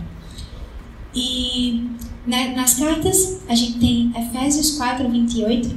[1.13, 1.83] E
[2.25, 5.75] né, nas cartas a gente tem Efésios 4, 28,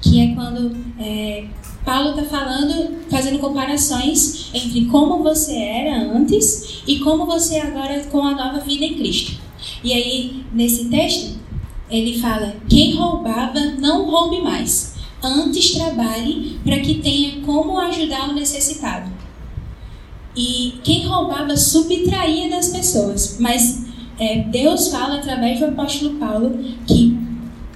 [0.00, 1.46] que é quando é,
[1.86, 8.02] Paulo está falando, fazendo comparações entre como você era antes e como você é agora
[8.10, 9.40] com a nova vida em Cristo.
[9.84, 11.38] E aí, nesse texto,
[11.88, 14.96] ele fala: quem roubava, não roube mais.
[15.22, 19.08] Antes trabalhe para que tenha como ajudar o necessitado.
[20.36, 23.36] E quem roubava subtraía das pessoas.
[23.38, 23.84] Mas
[24.18, 27.16] é, Deus fala através do apóstolo Paulo que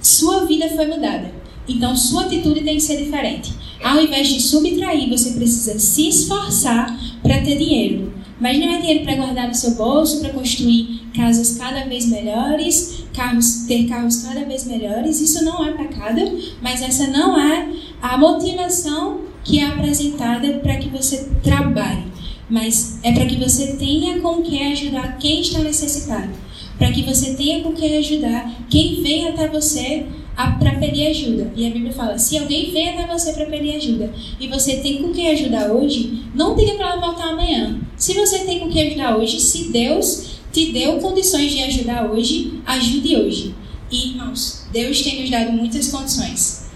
[0.01, 1.40] sua vida foi mudada.
[1.67, 3.53] Então sua atitude tem que ser diferente.
[3.83, 8.13] Ao invés de subtrair, você precisa se esforçar para ter dinheiro.
[8.39, 13.03] Mas não é dinheiro para guardar no seu bolso, para construir casas cada vez melhores,
[13.13, 15.21] carros, ter carros cada vez melhores.
[15.21, 17.69] Isso não é pecado, mas essa não é
[18.01, 22.03] a motivação que é apresentada para que você trabalhe.
[22.49, 26.29] Mas é para que você tenha com que ajudar quem está necessitado.
[26.77, 31.51] Para que você tenha com que ajudar quem vem até você para pedir ajuda.
[31.55, 35.01] E a Bíblia fala: se alguém vem até você para pedir ajuda e você tem
[35.01, 37.79] com quem ajudar hoje, não diga para ela voltar amanhã.
[37.97, 42.61] Se você tem com quem ajudar hoje, se Deus te deu condições de ajudar hoje,
[42.65, 43.55] ajude hoje.
[43.91, 46.69] E, irmãos, Deus tem nos dado muitas condições.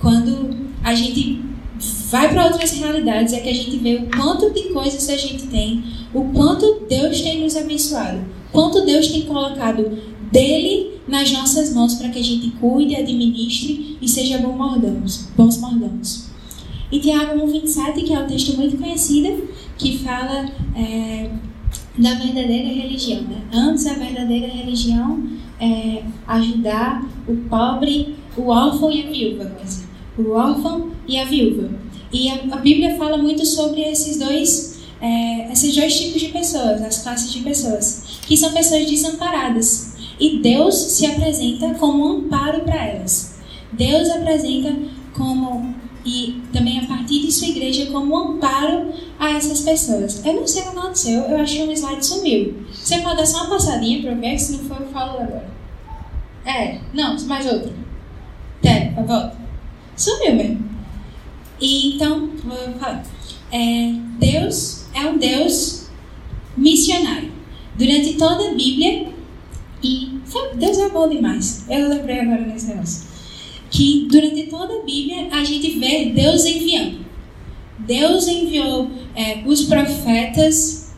[0.00, 1.40] Quando a gente
[2.10, 5.46] vai para outras realidades, é que a gente vê o quanto de coisas a gente
[5.46, 9.98] tem, o quanto Deus tem nos abençoado, quanto Deus tem colocado
[10.30, 15.58] dele nas nossas mãos para que a gente cuide, administre e seja bom mordamos, bons
[15.58, 16.30] mordamos.
[16.92, 21.30] E Tiago 1,27, que é um texto muito conhecido, que fala é,
[21.96, 23.22] da verdadeira religião.
[23.22, 23.42] Né?
[23.52, 25.22] Antes, a verdadeira religião
[25.60, 29.56] é ajudar o pobre, o órfão e a viúva.
[30.18, 31.70] O órfão e a viúva.
[32.12, 36.82] E a, a Bíblia fala muito sobre esses dois, é, esses dois tipos de pessoas,
[36.82, 39.89] as classes de pessoas, que são pessoas desamparadas.
[40.20, 43.40] E Deus se apresenta como amparo para elas.
[43.72, 44.76] Deus apresenta
[45.14, 50.24] como e também a partir de sua igreja como amparo a essas pessoas.
[50.24, 52.54] Eu não sei o que aconteceu, eu acho que um slide sumiu.
[52.72, 55.50] Você pode dar só uma passadinha para ver, se não for eu falo agora.
[56.44, 57.72] É, não, mais outro.
[58.58, 59.36] Até, volta.
[59.96, 60.70] Sumiu mesmo.
[61.60, 63.04] E então, vou falar.
[63.52, 65.90] É, Deus é um Deus
[66.56, 67.30] missionário.
[67.76, 69.08] Durante toda a Bíblia,
[70.54, 71.64] Deus é bom demais.
[71.68, 73.10] Eu lembrei agora nesse negócio
[73.70, 77.06] que durante toda a Bíblia a gente vê Deus enviando.
[77.78, 80.92] Deus enviou é, os profetas,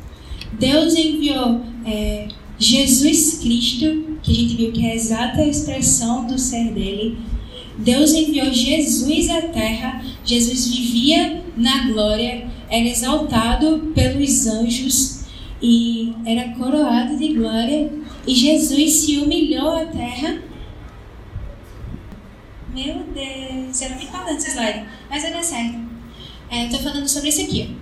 [0.58, 6.38] Deus enviou é, Jesus Cristo, que a gente viu que é a exata expressão do
[6.38, 7.18] ser dele.
[7.78, 15.24] Deus enviou Jesus à terra, Jesus vivia na glória, era exaltado pelos anjos
[15.60, 17.90] e era coroado de glória.
[18.26, 20.42] E Jesus se humilhou à terra
[22.74, 25.78] meu Deus, era muito falando esse slide, mas vai dar certo.
[26.50, 27.76] É, Estou falando sobre isso aqui.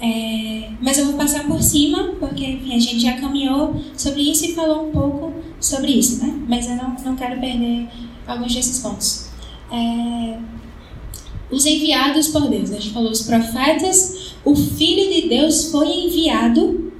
[0.00, 4.46] É, mas eu vou passar por cima, porque enfim, a gente já caminhou sobre isso
[4.46, 6.44] e falou um pouco sobre isso, né?
[6.48, 7.88] Mas eu não, não quero perder
[8.26, 9.28] alguns desses pontos.
[9.70, 10.38] É,
[11.48, 16.92] os enviados por Deus, a gente falou os profetas, o Filho de Deus foi enviado,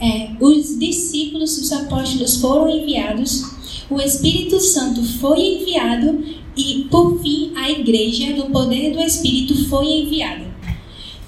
[0.00, 3.44] é, os discípulos, os apóstolos foram enviados,
[3.90, 6.24] o Espírito Santo foi enviado
[6.56, 10.46] e, por fim, a igreja, no poder do Espírito, foi enviada.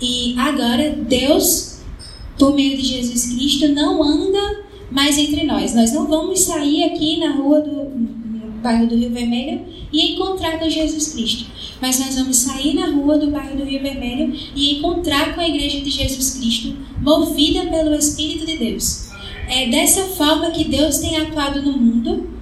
[0.01, 1.81] E agora, Deus,
[2.39, 5.75] por meio de Jesus Cristo, não anda mais entre nós.
[5.75, 8.22] Nós não vamos sair aqui na rua do
[8.63, 11.47] bairro do Rio Vermelho e encontrar com Jesus Cristo.
[11.81, 15.49] Mas nós vamos sair na rua do bairro do Rio Vermelho e encontrar com a
[15.49, 19.11] igreja de Jesus Cristo, movida pelo Espírito de Deus.
[19.49, 22.33] É dessa forma que Deus tem atuado no mundo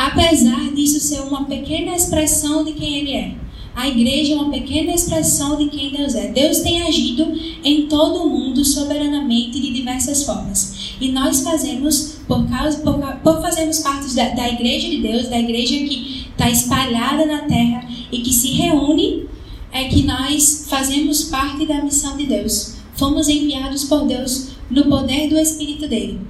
[0.00, 3.34] apesar disso ser uma pequena expressão de quem Ele é.
[3.74, 6.28] A igreja é uma pequena expressão de quem Deus é.
[6.28, 7.30] Deus tem agido
[7.62, 10.79] em todo o mundo soberanamente de diversas formas.
[11.00, 15.38] E nós fazemos, por, causa, por, por fazermos parte da, da igreja de Deus, da
[15.38, 19.26] igreja que está espalhada na terra e que se reúne,
[19.72, 22.76] é que nós fazemos parte da missão de Deus.
[22.94, 26.20] Fomos enviados por Deus no poder do Espírito dele.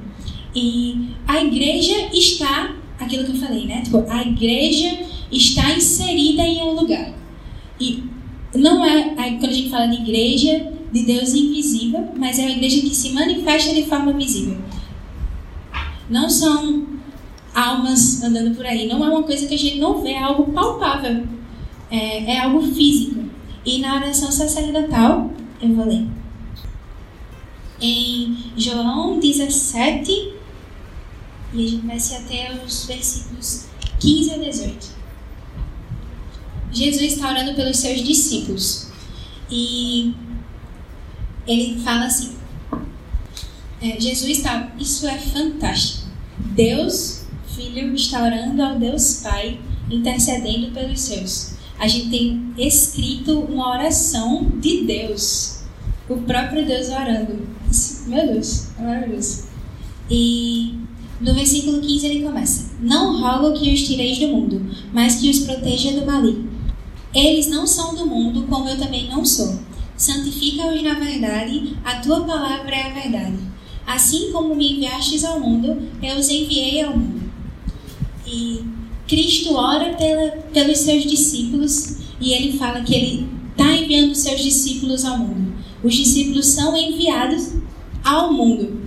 [0.55, 3.83] E a igreja está aquilo que eu falei, né?
[3.83, 5.01] Tipo, a igreja
[5.33, 7.13] está inserida em um lugar.
[7.81, 8.05] E
[8.55, 12.81] não é, quando a gente fala de igreja, de Deus invisível, mas é a igreja
[12.81, 14.59] que se manifesta de forma visível.
[16.09, 16.87] Não são
[17.55, 18.89] almas andando por aí.
[18.89, 21.25] Não é uma coisa que a gente não vê, é algo palpável.
[21.91, 23.25] É, é algo físico.
[23.65, 26.07] E na oração sacerdotal, eu vou ler.
[27.81, 30.35] Em João 17,
[31.53, 33.67] e a gente vai se até os versículos
[33.99, 35.01] 15 a 18.
[36.73, 38.89] Jesus está orando pelos seus discípulos.
[39.51, 40.15] E
[41.47, 42.33] ele fala assim:
[43.81, 44.73] é, Jesus está.
[44.79, 46.09] Isso é fantástico.
[46.39, 47.25] Deus,
[47.55, 49.59] Filho, está orando ao Deus Pai,
[49.91, 51.55] intercedendo pelos seus.
[51.79, 55.61] A gente tem escrito uma oração de Deus.
[56.09, 57.49] O próprio Deus orando.
[58.07, 59.45] Meu Deus, é maravilhoso.
[60.11, 60.75] E
[61.21, 65.41] no versículo 15 ele começa: Não rogo que os tireis do mundo, mas que os
[65.41, 66.51] proteja do maligno.
[67.15, 69.59] Eles não são do mundo, como eu também não sou.
[70.01, 73.37] Santifica-os na verdade, a tua palavra é a verdade.
[73.87, 77.21] Assim como me enviastes ao mundo, eu os enviei ao mundo.
[78.27, 78.65] E
[79.07, 85.05] Cristo ora pela, pelos seus discípulos e ele fala que ele está enviando seus discípulos
[85.05, 85.53] ao mundo.
[85.85, 87.57] Os discípulos são enviados
[88.03, 88.81] ao mundo.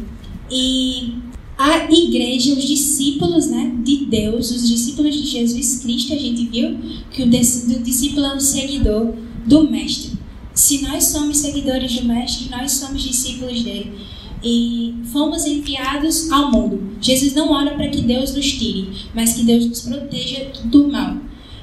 [0.50, 1.14] E
[1.56, 6.76] a igreja, os discípulos né, de Deus, os discípulos de Jesus Cristo, a gente viu
[7.12, 9.14] que o discípulo é um seguidor
[9.46, 10.23] do Mestre.
[10.54, 14.00] Se nós somos seguidores do Mestre, nós somos discípulos dele.
[14.44, 16.98] E fomos enviados ao mundo.
[17.02, 21.18] Jesus não ora para que Deus nos tire, mas que Deus nos proteja do mal.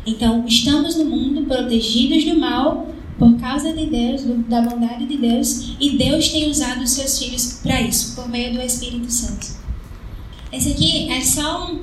[0.07, 2.89] Então, estamos no mundo protegidos do mal
[3.19, 7.61] por causa de Deus, da bondade de Deus, e Deus tem usado os seus filhos
[7.63, 9.47] para isso, por meio do Espírito Santo.
[10.51, 11.81] Esse aqui é só um,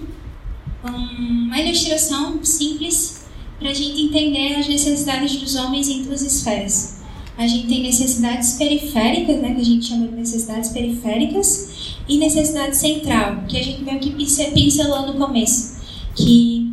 [0.84, 3.28] uma ilustração simples
[3.60, 6.97] para a gente entender as necessidades dos homens em duas esferas.
[7.38, 12.76] A gente tem necessidades periféricas, né, que a gente chama de necessidades periféricas, e necessidade
[12.76, 15.78] central, que a gente meio que pincelou no começo,
[16.16, 16.72] que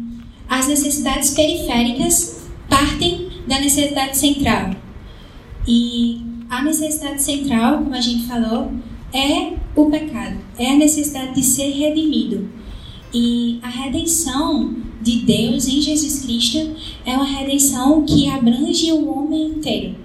[0.49, 4.71] as necessidades periféricas partem da necessidade central.
[5.67, 8.73] E a necessidade central, como a gente falou,
[9.13, 12.49] é o pecado, é a necessidade de ser redimido.
[13.13, 19.49] E a redenção de Deus em Jesus Cristo é uma redenção que abrange o homem
[19.49, 20.04] inteiro.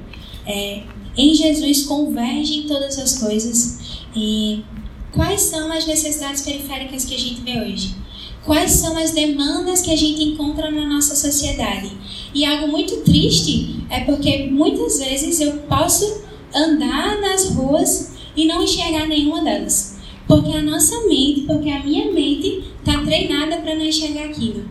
[0.49, 0.81] É,
[1.15, 3.79] em Jesus convergem todas as coisas.
[4.15, 4.63] E
[5.11, 7.95] quais são as necessidades periféricas que a gente vê hoje?
[8.43, 11.91] Quais são as demandas que a gente encontra na nossa sociedade?
[12.33, 16.23] E algo muito triste é porque muitas vezes eu posso
[16.55, 19.99] andar nas ruas e não enxergar nenhuma delas.
[20.27, 24.63] Porque a nossa mente, porque a minha mente está treinada para não enxergar aquilo.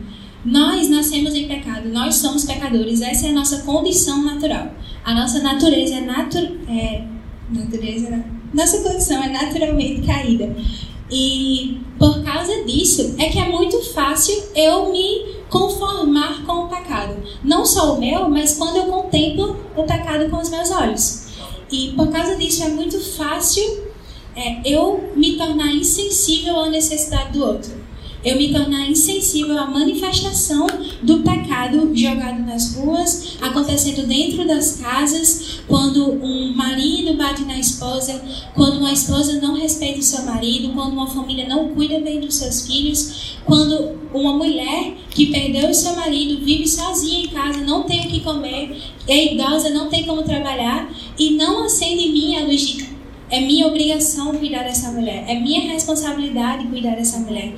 [0.45, 4.73] Nós nascemos em pecado, nós somos pecadores, essa é a nossa condição natural.
[5.03, 6.37] A nossa natureza é, natu
[6.67, 7.03] é
[7.49, 8.23] natureza,
[8.53, 10.55] nossa condição é naturalmente caída.
[11.11, 17.17] E por causa disso é que é muito fácil eu me conformar com o pecado.
[17.43, 21.27] Não só o meu, mas quando eu contemplo o pecado com os meus olhos.
[21.71, 23.89] E por causa disso é muito fácil
[24.35, 27.78] é, eu me tornar insensível à necessidade do outro.
[28.23, 30.67] Eu me tornar insensível à manifestação
[31.01, 38.21] do pecado jogado nas ruas, acontecendo dentro das casas, quando um marido bate na esposa,
[38.53, 42.35] quando uma esposa não respeita o seu marido, quando uma família não cuida bem dos
[42.35, 47.83] seus filhos, quando uma mulher que perdeu o seu marido vive sozinha em casa, não
[47.83, 52.35] tem o que comer, é idosa, não tem como trabalhar e não acende em mim
[52.35, 52.89] a luz de
[53.31, 57.53] é minha obrigação cuidar dessa mulher, é minha responsabilidade cuidar dessa mulher.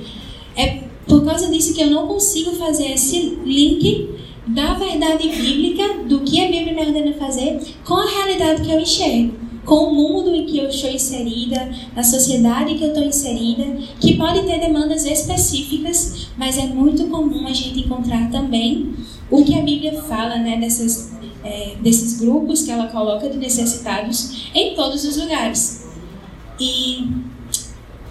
[0.56, 4.08] É por causa disso que eu não consigo fazer esse link
[4.46, 8.80] da verdade bíblica, do que a Bíblia me ordena fazer, com a realidade que eu
[8.80, 9.34] enxergo,
[9.64, 13.64] com o mundo em que eu estou inserida, na sociedade que eu estou inserida,
[14.00, 18.94] que pode ter demandas específicas, mas é muito comum a gente encontrar também
[19.30, 21.12] o que a Bíblia fala né, dessas,
[21.44, 25.86] é, desses grupos que ela coloca de necessitados em todos os lugares.
[26.58, 27.06] E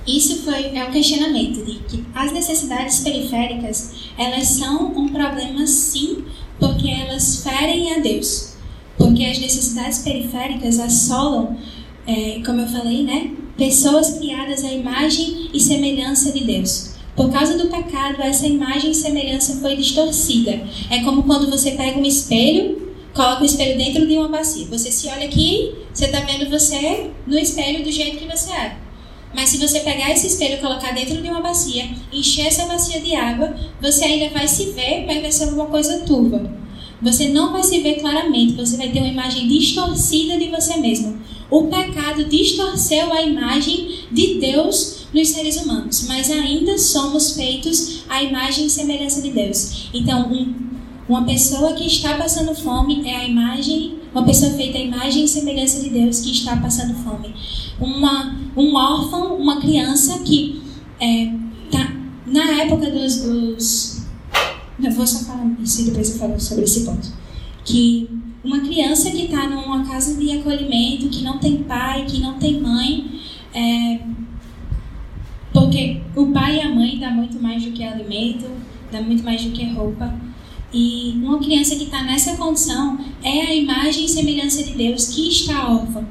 [0.06, 6.24] isso foi é o questionamento de que as necessidades periféricas elas são um problema sim,
[6.60, 8.54] porque elas ferem a Deus,
[8.98, 11.58] porque as necessidades periféricas assolam,
[12.08, 16.92] é, como eu falei, né, pessoas criadas à imagem e semelhança de Deus.
[17.16, 20.62] Por causa do pecado, essa imagem e semelhança foi distorcida.
[20.90, 24.66] É como quando você pega um espelho, coloca o espelho dentro de uma bacia.
[24.68, 28.78] Você se olha aqui, você está vendo você no espelho do jeito que você é.
[29.34, 33.00] Mas se você pegar esse espelho e colocar dentro de uma bacia, encher essa bacia
[33.00, 36.52] de água, você ainda vai se ver, vai ser alguma coisa turva.
[37.02, 41.20] Você não vai se ver claramente, você vai ter uma imagem distorcida de você mesmo.
[41.50, 48.24] O pecado distorceu a imagem de Deus nos seres humanos, mas ainda somos feitos à
[48.24, 49.90] imagem e semelhança de Deus.
[49.94, 50.54] Então, um,
[51.10, 55.28] uma pessoa que está passando fome é a imagem, uma pessoa feita à imagem e
[55.28, 57.34] semelhança de Deus que está passando fome
[57.82, 60.62] uma, um órfão, uma criança que
[61.00, 61.34] é,
[61.72, 61.94] tá,
[62.28, 64.06] na época dos, dos.
[64.82, 67.08] Eu vou só falar isso e depois eu falo sobre esse ponto.
[67.66, 68.10] Que
[68.44, 72.62] uma criança que está numa casa de acolhimento, que não tem pai, que não tem
[72.62, 73.20] mãe,
[73.54, 74.00] é,
[75.52, 78.46] porque o pai e a mãe dá muito mais do que alimento,
[78.92, 80.14] dá muito mais do que roupa.
[80.74, 85.28] E uma criança que está nessa condição é a imagem e semelhança de Deus que
[85.28, 86.06] está órfã.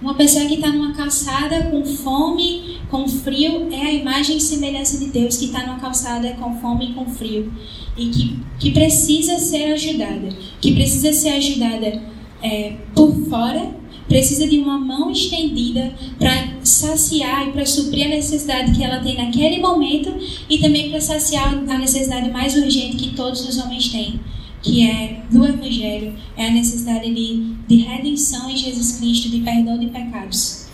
[0.00, 4.98] Uma pessoa que está numa calçada com fome, com frio, é a imagem e semelhança
[4.98, 7.52] de Deus que está numa calçada com fome e com frio.
[7.96, 10.28] E que, que precisa ser ajudada.
[10.60, 12.00] Que precisa ser ajudada
[12.40, 13.74] é, por fora,
[14.08, 19.16] precisa de uma mão estendida para saciar e para suprir a necessidade que ela tem
[19.16, 20.12] naquele momento
[20.48, 24.18] e também para saciar a necessidade mais urgente que todos os homens têm
[24.62, 29.78] que é do Evangelho, é a necessidade de, de redenção em Jesus Cristo, de perdão
[29.78, 30.66] de pecados.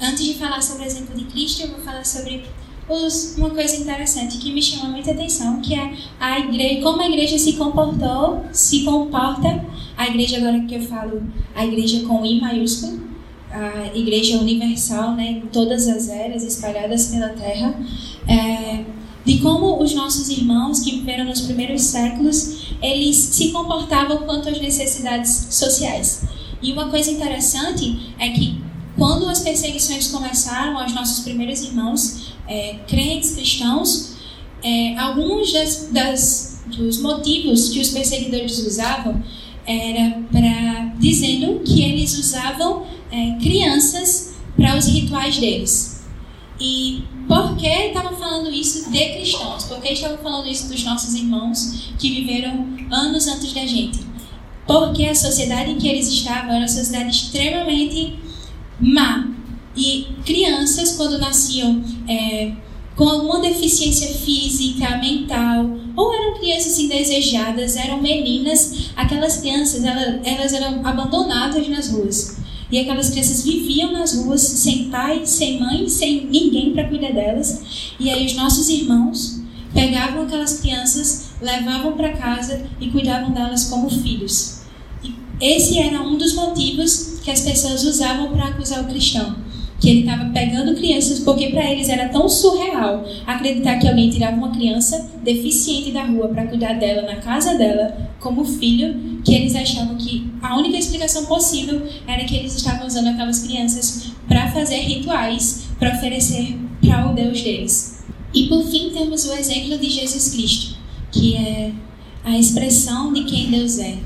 [0.00, 2.42] Antes de falar sobre o exemplo de Cristo, eu vou falar sobre
[2.90, 7.08] os, uma coisa interessante que me chama muita atenção, que é a igreja, como a
[7.08, 9.64] igreja se comportou, se comporta,
[9.96, 11.22] a igreja agora que eu falo,
[11.54, 13.00] a igreja com I maiúsculo,
[13.52, 17.74] a igreja universal, né, em todas as eras espalhadas pela terra,
[18.28, 18.84] é,
[19.24, 24.60] de como os nossos irmãos que viveram nos primeiros séculos, eles se comportavam quanto às
[24.60, 26.24] necessidades sociais.
[26.62, 28.60] E uma coisa interessante é que
[28.96, 34.16] quando as perseguições começaram aos nossos primeiros irmãos, é, crentes cristãos,
[34.62, 39.22] é, alguns das, das, dos motivos que os perseguidores usavam
[39.66, 46.04] era para dizendo que eles usavam é, crianças para os rituais deles.
[46.60, 49.64] E por que estavam falando isso de cristãos?
[49.64, 54.10] Por que estavam falando isso dos nossos irmãos que viveram anos antes da gente?
[54.70, 58.14] porque a sociedade em que eles estavam era uma sociedade extremamente
[58.78, 59.28] má.
[59.80, 62.52] E crianças, quando nasciam é,
[62.94, 70.52] com alguma deficiência física, mental, ou eram crianças indesejadas, eram meninas, aquelas crianças elas, elas
[70.52, 72.36] eram abandonadas nas ruas.
[72.70, 77.62] E aquelas crianças viviam nas ruas sem pai, sem mãe, sem ninguém para cuidar delas.
[77.98, 79.40] E aí os nossos irmãos
[79.72, 84.60] pegavam aquelas crianças, levavam para casa e cuidavam delas como filhos.
[85.02, 89.48] E esse era um dos motivos que as pessoas usavam para acusar o cristão
[89.80, 94.36] que ele estava pegando crianças, porque para eles era tão surreal acreditar que alguém tirava
[94.36, 99.56] uma criança deficiente da rua para cuidar dela na casa dela como filho, que eles
[99.56, 104.80] achavam que a única explicação possível era que eles estavam usando aquelas crianças para fazer
[104.80, 108.04] rituais, para oferecer para o Deus deles.
[108.34, 110.76] E por fim temos o exemplo de Jesus Cristo,
[111.10, 111.72] que é
[112.22, 113.96] a expressão de quem Deus é.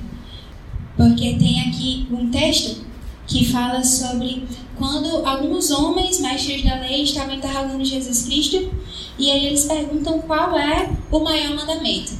[0.96, 2.84] Porque tem aqui um texto
[3.26, 4.44] que fala sobre
[4.76, 8.70] quando alguns homens, mestres da lei, estavam interrogando Jesus Cristo
[9.18, 12.12] e aí eles perguntam qual é o maior mandamento.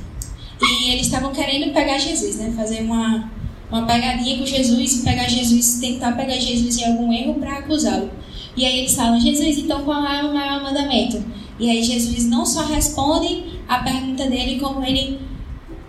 [0.63, 2.53] E eles estavam querendo pegar Jesus, né?
[2.57, 3.31] Fazer uma,
[3.71, 8.11] uma pegadinha com Jesus e pegar Jesus, tentar pegar Jesus em algum erro para acusá-lo.
[8.57, 11.23] E aí eles falam, Jesus, então qual é o maior mandamento?
[11.59, 15.19] E aí Jesus não só responde a pergunta dele, como ele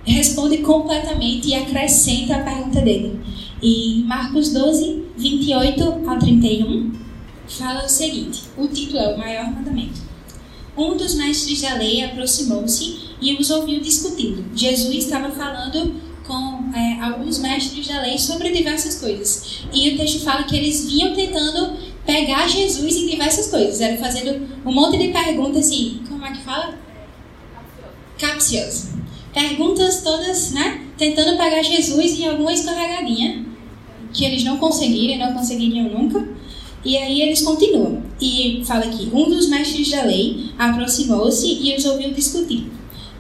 [0.04, 3.20] responde completamente e acrescenta a pergunta dele.
[3.62, 6.92] E Marcos 12, 28 a 31
[7.48, 10.02] fala o seguinte: o título é o maior mandamento.
[10.78, 14.46] Um dos mestres da lei aproximou-se e os ouviu discutindo.
[14.54, 19.64] Jesus estava falando com é, alguns mestres da lei sobre diversas coisas.
[19.72, 23.80] E o texto fala que eles vinham tentando pegar Jesus em diversas coisas.
[23.80, 26.78] Era fazendo um monte de perguntas assim, como é que fala?
[28.18, 28.90] Capciosas.
[29.34, 30.82] Perguntas todas, né?
[30.98, 33.55] Tentando pegar Jesus em alguma escorregadinha
[34.16, 36.28] que eles não conseguiram, não conseguiriam nunca.
[36.84, 38.02] E aí eles continuam.
[38.22, 42.72] E fala aqui: um dos mestres da lei aproximou-se e os ouviu discutir.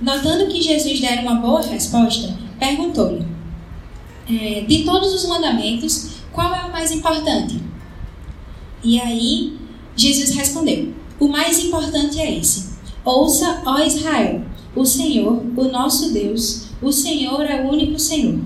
[0.02, 3.26] Notando que Jesus dera uma boa resposta, perguntou-lhe:
[4.30, 7.60] é, De todos os mandamentos, qual é o mais importante?
[8.84, 9.58] E aí
[9.96, 12.76] Jesus respondeu: O mais importante é esse.
[13.04, 14.43] Ouça, ó Israel,
[14.76, 18.39] o Senhor, o nosso Deus, o Senhor é o único Senhor.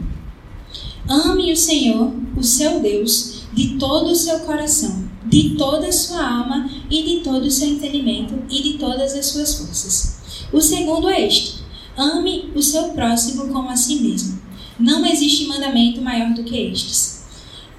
[1.08, 6.22] Ame o Senhor, o seu Deus, de todo o seu coração, de toda a sua
[6.22, 10.20] alma e de todo o seu entendimento e de todas as suas forças.
[10.52, 11.60] O segundo é este:
[11.98, 14.40] ame o seu próximo como a si mesmo.
[14.80, 17.26] Não existe mandamento maior do que estes.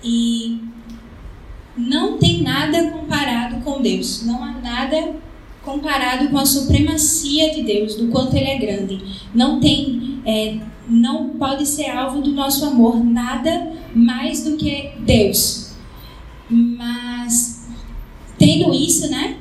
[0.04, 0.60] E
[1.76, 4.24] não tem nada comparado com Deus.
[4.26, 5.14] Não há nada
[5.62, 9.02] comparado com a supremacia de Deus, do quanto Ele é grande.
[9.34, 10.58] Não tem é,
[10.90, 15.70] não pode ser alvo do nosso amor nada mais do que Deus.
[16.50, 17.68] Mas
[18.36, 19.36] tendo isso, né?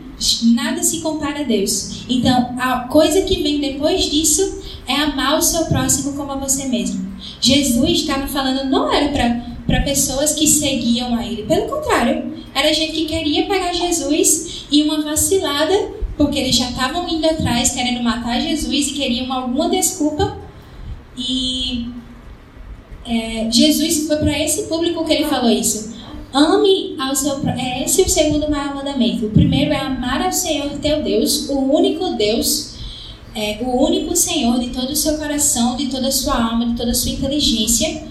[0.53, 2.03] Nada se compara a Deus.
[2.09, 6.65] Então, a coisa que vem depois disso é amar o seu próximo como a você
[6.65, 7.09] mesmo.
[7.39, 9.09] Jesus estava falando, não era
[9.65, 11.43] para pessoas que seguiam a ele.
[11.43, 17.07] Pelo contrário, era gente que queria pegar Jesus e uma vacilada, porque eles já estavam
[17.07, 20.38] indo atrás querendo matar Jesus e queriam alguma desculpa
[21.19, 21.89] e
[23.05, 25.97] é, Jesus foi para esse público que ele falou isso.
[26.31, 29.25] Ame ao seu é esse o segundo maior mandamento.
[29.25, 32.75] O primeiro é amar ao Senhor teu Deus, o único Deus,
[33.33, 36.75] é, o único Senhor de todo o seu coração, de toda a sua alma, de
[36.75, 38.03] toda a sua inteligência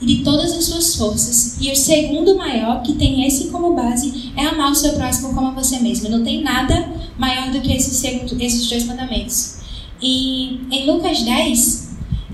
[0.00, 1.56] e de todas as suas forças.
[1.60, 5.48] E o segundo maior, que tem esse como base, é amar o seu próximo como
[5.48, 6.08] a você mesmo.
[6.08, 6.88] Não tem nada
[7.18, 9.56] maior do que esses, esses dois mandamentos.
[10.00, 11.85] E em Lucas 10,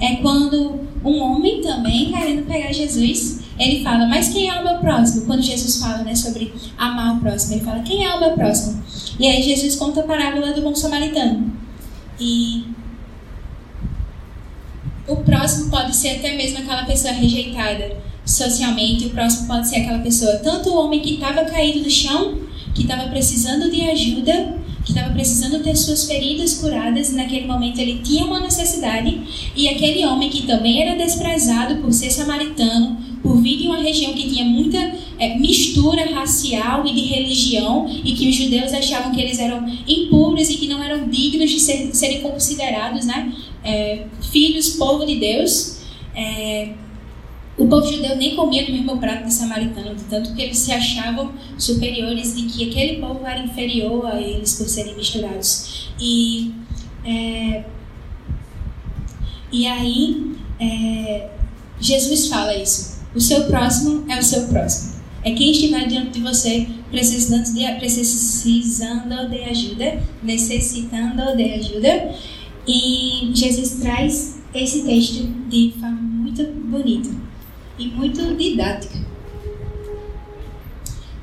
[0.03, 4.79] é quando um homem também querendo pegar Jesus, ele fala, mas quem é o meu
[4.79, 5.27] próximo?
[5.27, 8.83] Quando Jesus fala né, sobre amar o próximo, ele fala, quem é o meu próximo?
[9.21, 11.53] E aí Jesus conta a parábola do bom samaritano.
[12.19, 12.65] E
[15.07, 20.01] o próximo pode ser até mesmo aquela pessoa rejeitada socialmente, o próximo pode ser aquela
[20.01, 22.41] pessoa, tanto o homem que estava caído no chão,
[22.75, 27.79] que estava precisando de ajuda, que estava precisando ter suas feridas curadas, e naquele momento
[27.79, 29.21] ele tinha uma necessidade,
[29.55, 34.13] e aquele homem que também era desprezado por ser samaritano, por vir de uma região
[34.13, 34.79] que tinha muita
[35.19, 40.51] é, mistura racial e de religião, e que os judeus achavam que eles eram impuros
[40.51, 43.33] e que não eram dignos de ser, serem considerados né,
[43.65, 45.79] é, filhos, povo de Deus.
[46.15, 46.71] É,
[47.57, 51.33] o povo judeu nem comia no mesmo prato de samaritano, tanto que eles se achavam
[51.59, 55.91] superiores e que aquele povo era inferior a eles por serem misturados.
[56.01, 56.53] E,
[57.05, 57.65] é,
[59.51, 61.29] e aí, é,
[61.79, 63.03] Jesus fala isso.
[63.15, 65.03] O seu próximo é o seu próximo.
[65.23, 72.15] É quem estiver diante de você precisando de, precisando de ajuda, necessitando de ajuda.
[72.67, 77.32] E Jesus traz esse texto de forma muito bonita
[77.79, 78.99] e muito didática.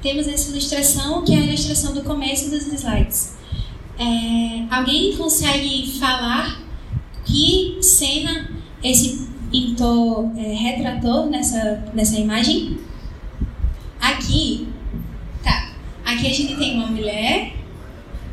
[0.02, 3.38] Temos essa ilustração, que é a ilustração do começo dos slides.
[3.98, 6.62] É, alguém consegue falar
[7.26, 8.50] que cena
[8.82, 12.78] esse pintor é, retratou nessa, nessa imagem?
[14.00, 14.68] Aqui,
[15.44, 15.74] tá.
[16.06, 17.54] Aqui a gente tem uma mulher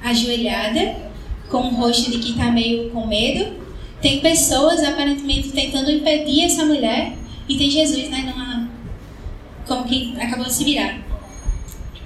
[0.04, 1.06] ajoelhada,
[1.48, 3.54] com o rosto de que está meio com medo.
[4.00, 7.16] Tem pessoas aparentemente tentando impedir essa mulher.
[7.48, 8.68] E tem Jesus, né, numa,
[9.66, 11.00] como que acabou de se virar.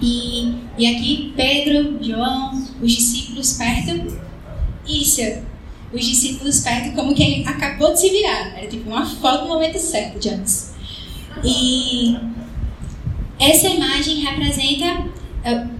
[0.01, 4.19] E, e aqui Pedro, João, os discípulos perto.
[4.89, 5.21] Isso,
[5.93, 8.59] os discípulos perto, como que ele acabou de se virar.
[8.59, 10.75] Era tipo uma foto no momento certo de antes.
[11.45, 12.17] E
[13.39, 15.71] essa imagem representa uh,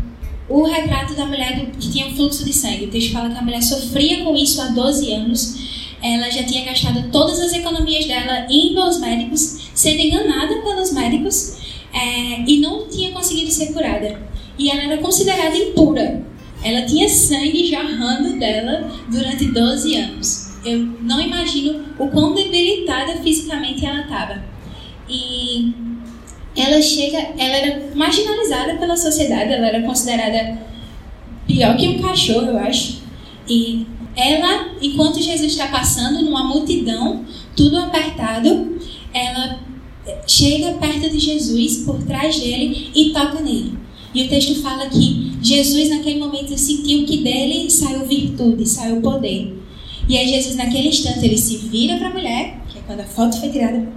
[0.49, 2.87] o retrato da mulher do, que tinha um fluxo de sangue.
[2.87, 5.70] O texto fala que a mulher sofria com isso há 12 anos.
[6.03, 11.59] Ela já tinha gastado todas as economias dela indo aos médicos, sendo enganada pelos médicos
[11.93, 14.21] é, e não tinha conseguido ser curada.
[14.59, 16.23] E ela era considerada impura.
[16.63, 20.51] Ela tinha sangue jorrando dela durante 12 anos.
[20.65, 24.45] Eu não imagino o quão debilitada fisicamente ela estava.
[25.09, 25.73] E
[26.55, 30.59] ela chega, ela era marginalizada pela sociedade, ela era considerada
[31.47, 33.03] pior que um cachorro, eu acho.
[33.49, 33.87] E
[34.17, 37.25] ela, enquanto Jesus está passando numa multidão,
[37.57, 38.79] tudo apertado,
[39.13, 39.61] ela
[40.27, 43.79] chega perto de Jesus, por trás dele e toca nele.
[44.15, 49.57] E o texto fala que Jesus, naquele momento, sentiu que dele saiu virtude, saiu poder.
[50.09, 53.05] E aí, Jesus, naquele instante, ele se vira para a mulher, que é quando a
[53.05, 53.89] foto foi tirada,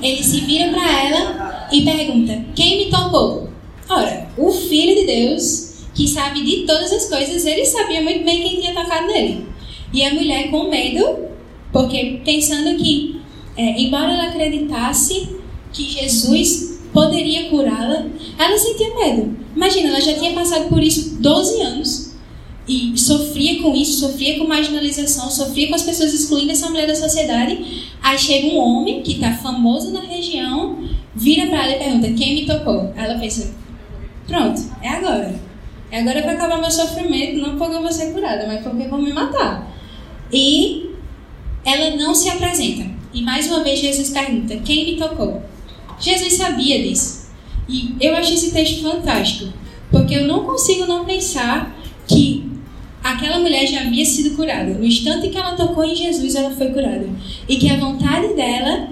[0.00, 3.48] ele se vira para ela e pergunta: Quem me tocou?
[3.88, 5.67] Ora, o Filho de Deus,
[5.98, 9.48] que sabe de todas as coisas, ele sabia muito bem quem tinha tocado nele.
[9.92, 11.24] E a mulher, com medo,
[11.72, 13.20] porque pensando que,
[13.56, 15.28] é, embora ela acreditasse
[15.72, 18.06] que Jesus poderia curá-la,
[18.38, 19.36] ela sentia medo.
[19.56, 22.14] Imagina, ela já tinha passado por isso 12 anos
[22.68, 26.94] e sofria com isso, sofria com marginalização, sofria com as pessoas excluindo essa mulher da
[26.94, 27.88] sociedade.
[28.00, 30.78] Aí chega um homem que está famoso na região,
[31.12, 32.92] vira para ela e pergunta: Quem me tocou?
[32.94, 33.52] Ela pensa:
[34.28, 35.47] Pronto, é agora.
[35.90, 39.00] É agora para acabar meu sofrimento, não porque eu vou ser curada, mas porque vão
[39.00, 39.74] me matar.
[40.32, 40.90] E
[41.64, 42.86] ela não se apresenta.
[43.12, 45.42] E mais uma vez Jesus pergunta: Quem me tocou?
[45.98, 47.28] Jesus sabia disso.
[47.68, 49.52] E eu acho esse texto fantástico,
[49.90, 51.74] porque eu não consigo não pensar
[52.06, 52.50] que
[53.02, 54.74] aquela mulher já havia sido curada.
[54.74, 57.08] No instante que ela tocou em Jesus, ela foi curada.
[57.48, 58.88] E que a vontade dela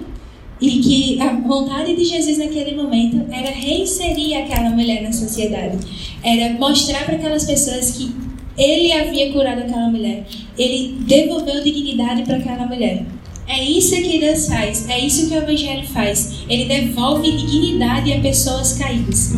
[0.59, 5.77] e que a vontade de Jesus naquele momento era reinserir aquela mulher na sociedade.
[6.23, 8.11] Era mostrar para aquelas pessoas que
[8.57, 10.25] ele havia curado aquela mulher.
[10.57, 13.05] Ele devolveu dignidade para aquela mulher.
[13.47, 16.39] É isso que Deus faz, é isso que o Evangelho faz.
[16.49, 19.33] Ele devolve dignidade a pessoas caídas.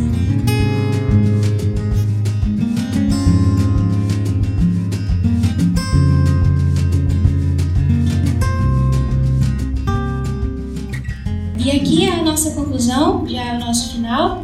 [11.70, 14.44] E aqui é a nossa conclusão, já é o nosso final,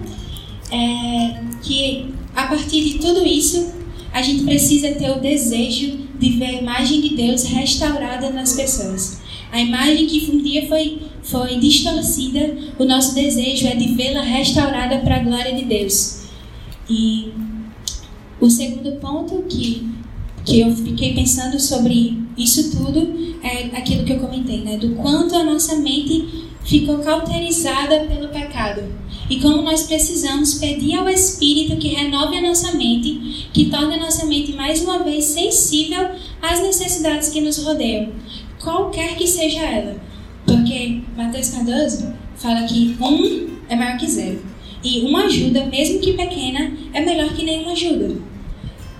[0.71, 3.73] é que a partir de tudo isso,
[4.13, 9.21] a gente precisa ter o desejo de ver a imagem de Deus restaurada nas pessoas.
[9.51, 14.99] A imagem que um dia foi, foi distorcida, o nosso desejo é de vê-la restaurada
[14.99, 16.25] para a glória de Deus.
[16.87, 17.33] E
[18.39, 19.89] o segundo ponto que,
[20.45, 24.77] que eu fiquei pensando sobre isso tudo é aquilo que eu comentei, né?
[24.77, 28.83] Do quanto a nossa mente ficou cauterizada pelo pecado.
[29.29, 33.99] E como nós precisamos pedir ao Espírito que renove a nossa mente, que torne a
[33.99, 36.09] nossa mente mais uma vez sensível
[36.41, 38.11] às necessidades que nos rodeiam
[38.65, 39.95] qualquer que seja ela.
[40.45, 44.43] Porque Mateus Cardoso fala que um é maior que zero.
[44.83, 48.15] E uma ajuda, mesmo que pequena, é melhor que nenhuma ajuda.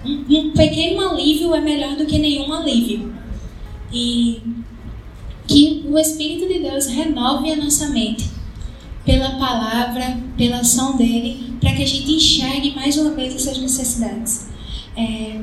[0.06, 3.14] Um, um pequeno alívio é melhor do que nenhum alívio.
[3.92, 4.42] E
[5.48, 8.30] que o Espírito de Deus renove a nossa mente
[9.06, 14.48] pela palavra, pela ação dele, para que a gente enxergue mais uma vez essas necessidades.
[14.98, 15.42] É,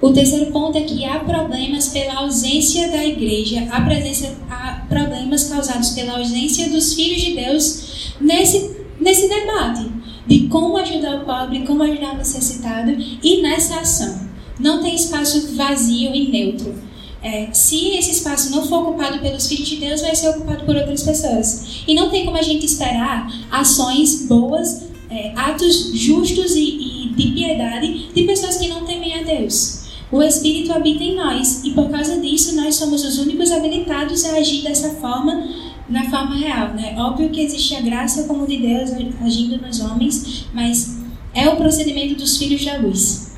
[0.00, 5.44] o terceiro ponto é que há problemas pela ausência da igreja, há, presença, há problemas
[5.44, 9.90] causados pela ausência dos filhos de Deus nesse, nesse debate
[10.26, 14.30] de como ajudar o pobre, como ajudar o necessitado e nessa ação.
[14.58, 16.74] Não tem espaço vazio e neutro.
[17.22, 20.74] É, se esse espaço não for ocupado pelos filhos de Deus, vai ser ocupado por
[20.74, 21.82] outras pessoas.
[21.86, 27.32] E não tem como a gente esperar ações boas, é, atos justos e, e de
[27.32, 29.80] piedade de pessoas que não temem a Deus.
[30.10, 34.36] O Espírito habita em nós e por causa disso nós somos os únicos habilitados a
[34.36, 35.46] agir dessa forma,
[35.88, 36.68] na forma real.
[36.74, 36.94] Né?
[36.98, 38.90] Óbvio que existe a graça como de Deus
[39.20, 40.98] agindo nos homens, mas
[41.32, 43.36] é o procedimento dos filhos da luz.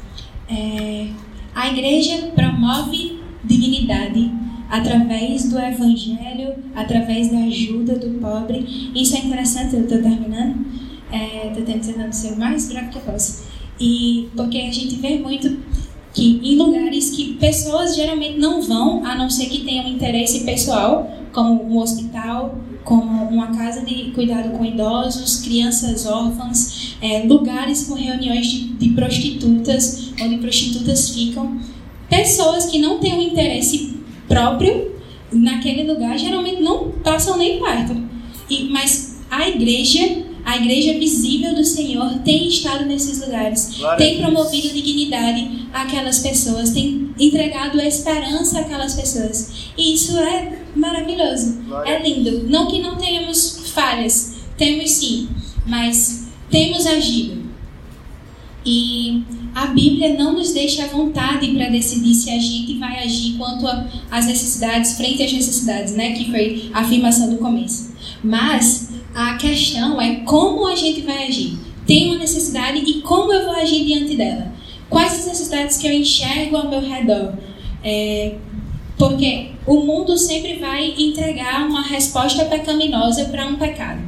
[0.48, 1.08] É,
[1.54, 3.11] a igreja promove
[3.44, 4.30] dignidade
[4.68, 8.90] através do evangelho, através da ajuda do pobre.
[8.94, 10.64] Isso é interessante, eu estou terminando.
[11.12, 13.44] Estou é, tentando ser o mais breve que eu posso.
[13.78, 15.58] E porque a gente vê muito
[16.14, 21.10] que em lugares que pessoas geralmente não vão, a não ser que tenham interesse pessoal,
[21.32, 27.94] como um hospital, como uma casa de cuidado com idosos, crianças órfãs, é, lugares com
[27.94, 31.58] reuniões de, de prostitutas, onde prostitutas ficam.
[32.12, 33.94] Pessoas que não têm um interesse
[34.28, 34.92] próprio
[35.32, 37.96] naquele lugar geralmente não passam nem perto.
[38.50, 44.74] E, mas a igreja a igreja visível do Senhor tem estado nesses lugares, tem promovido
[44.74, 49.70] dignidade àquelas pessoas, tem entregado esperança àquelas pessoas.
[49.78, 52.48] E isso é maravilhoso, é lindo.
[52.48, 55.28] Não que não tenhamos falhas, temos sim,
[55.64, 57.40] mas temos agido.
[58.66, 59.22] E
[59.54, 63.66] a Bíblia não nos deixa à vontade para decidir se a gente vai agir quanto
[64.10, 66.12] às necessidades, frente às necessidades, né?
[66.12, 67.92] Que foi a afirmação do começo.
[68.24, 71.58] Mas a questão é como a gente vai agir.
[71.86, 74.52] Tem uma necessidade e como eu vou agir diante dela.
[74.88, 77.34] Quais as necessidades que eu enxergo ao meu redor?
[77.84, 78.36] É,
[78.96, 84.00] porque o mundo sempre vai entregar uma resposta pecaminosa para um pecado.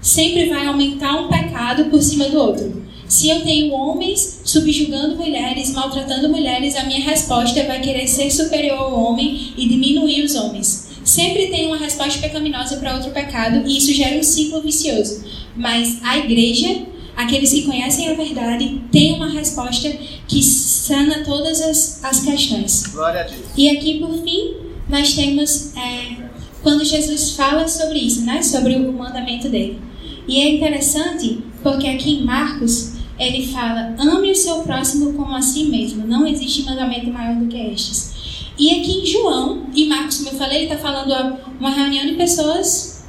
[0.00, 2.82] Sempre vai aumentar um pecado por cima do outro.
[3.12, 8.78] Se eu tenho homens subjugando mulheres, maltratando mulheres, a minha resposta vai querer ser superior
[8.78, 13.76] ao homem e diminuir os homens sempre tem uma resposta pecaminosa para outro pecado e
[13.76, 15.22] isso gera um ciclo vicioso.
[15.54, 19.92] Mas a igreja, aqueles que conhecem a verdade, tem uma resposta
[20.26, 22.86] que sana todas as, as questões.
[22.86, 23.42] Glória a Deus.
[23.54, 24.54] E aqui, por fim,
[24.88, 26.16] nós temos é,
[26.62, 28.42] quando Jesus fala sobre isso, né?
[28.42, 29.78] sobre o mandamento dele.
[30.26, 32.91] E é interessante porque aqui em Marcos
[33.22, 36.06] ele fala: ame o seu próximo como a si mesmo.
[36.06, 38.12] Não existe mandamento maior do que estes.
[38.58, 42.14] E aqui em João e Marcos, como eu falei, ele está falando uma reunião de
[42.14, 43.04] pessoas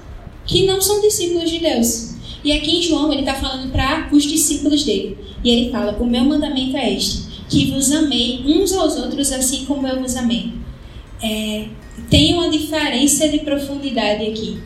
[0.46, 2.14] que não são discípulos de Deus.
[2.44, 5.18] E aqui em João ele está falando para os discípulos dele.
[5.44, 9.66] E ele fala: O meu mandamento é este, que vos amei uns aos outros assim
[9.66, 10.54] como eu vos amei.
[11.22, 11.68] É,
[12.10, 14.60] tem uma diferença de profundidade aqui.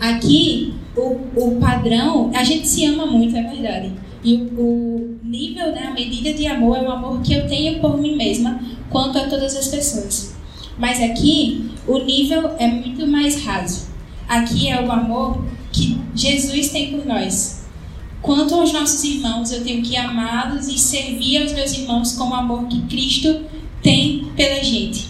[0.00, 3.92] Aqui, o, o padrão, a gente se ama muito, é verdade.
[4.22, 7.98] E o, nível, né, a medida de amor é o amor que eu tenho por
[7.98, 8.60] mim mesma,
[8.90, 10.34] quanto a todas as pessoas.
[10.78, 13.88] Mas aqui o nível é muito mais raso.
[14.28, 17.58] Aqui é o amor que Jesus tem por nós.
[18.20, 22.34] Quanto aos nossos irmãos, eu tenho que amá-los e servir aos meus irmãos com o
[22.34, 23.42] amor que Cristo
[23.82, 25.08] tem pela gente.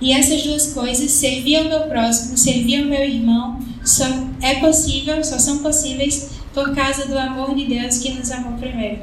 [0.00, 4.04] E essas duas coisas, servir ao meu próximo, servir ao meu irmão, só
[4.40, 9.02] é possível, só são possíveis por causa do amor de Deus que nos amou primeiro.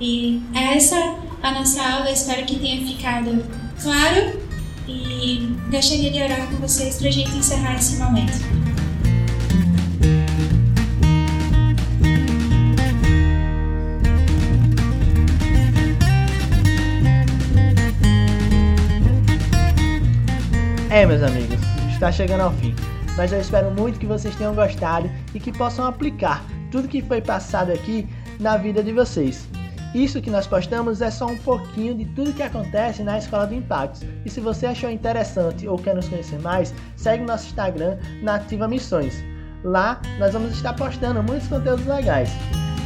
[0.00, 0.96] E essa
[1.42, 2.10] a nossa aula.
[2.10, 3.44] Espero que tenha ficado
[3.80, 4.40] claro
[4.88, 8.66] e gostaria de orar com vocês para a gente encerrar esse momento.
[20.90, 21.58] É, meus amigos,
[21.92, 22.74] está chegando ao fim.
[23.16, 27.20] Mas eu espero muito que vocês tenham gostado e que possam aplicar tudo que foi
[27.20, 28.08] passado aqui
[28.38, 29.48] na vida de vocês.
[29.94, 33.54] Isso que nós postamos é só um pouquinho de tudo que acontece na Escola do
[33.54, 34.02] Impactos.
[34.24, 39.24] E se você achou interessante ou quer nos conhecer mais, segue nosso Instagram Nativa Missões.
[39.64, 42.30] Lá nós vamos estar postando muitos conteúdos legais.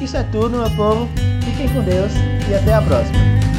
[0.00, 1.08] Isso é tudo, meu povo.
[1.44, 2.12] Fiquem com Deus
[2.48, 3.49] e até a próxima.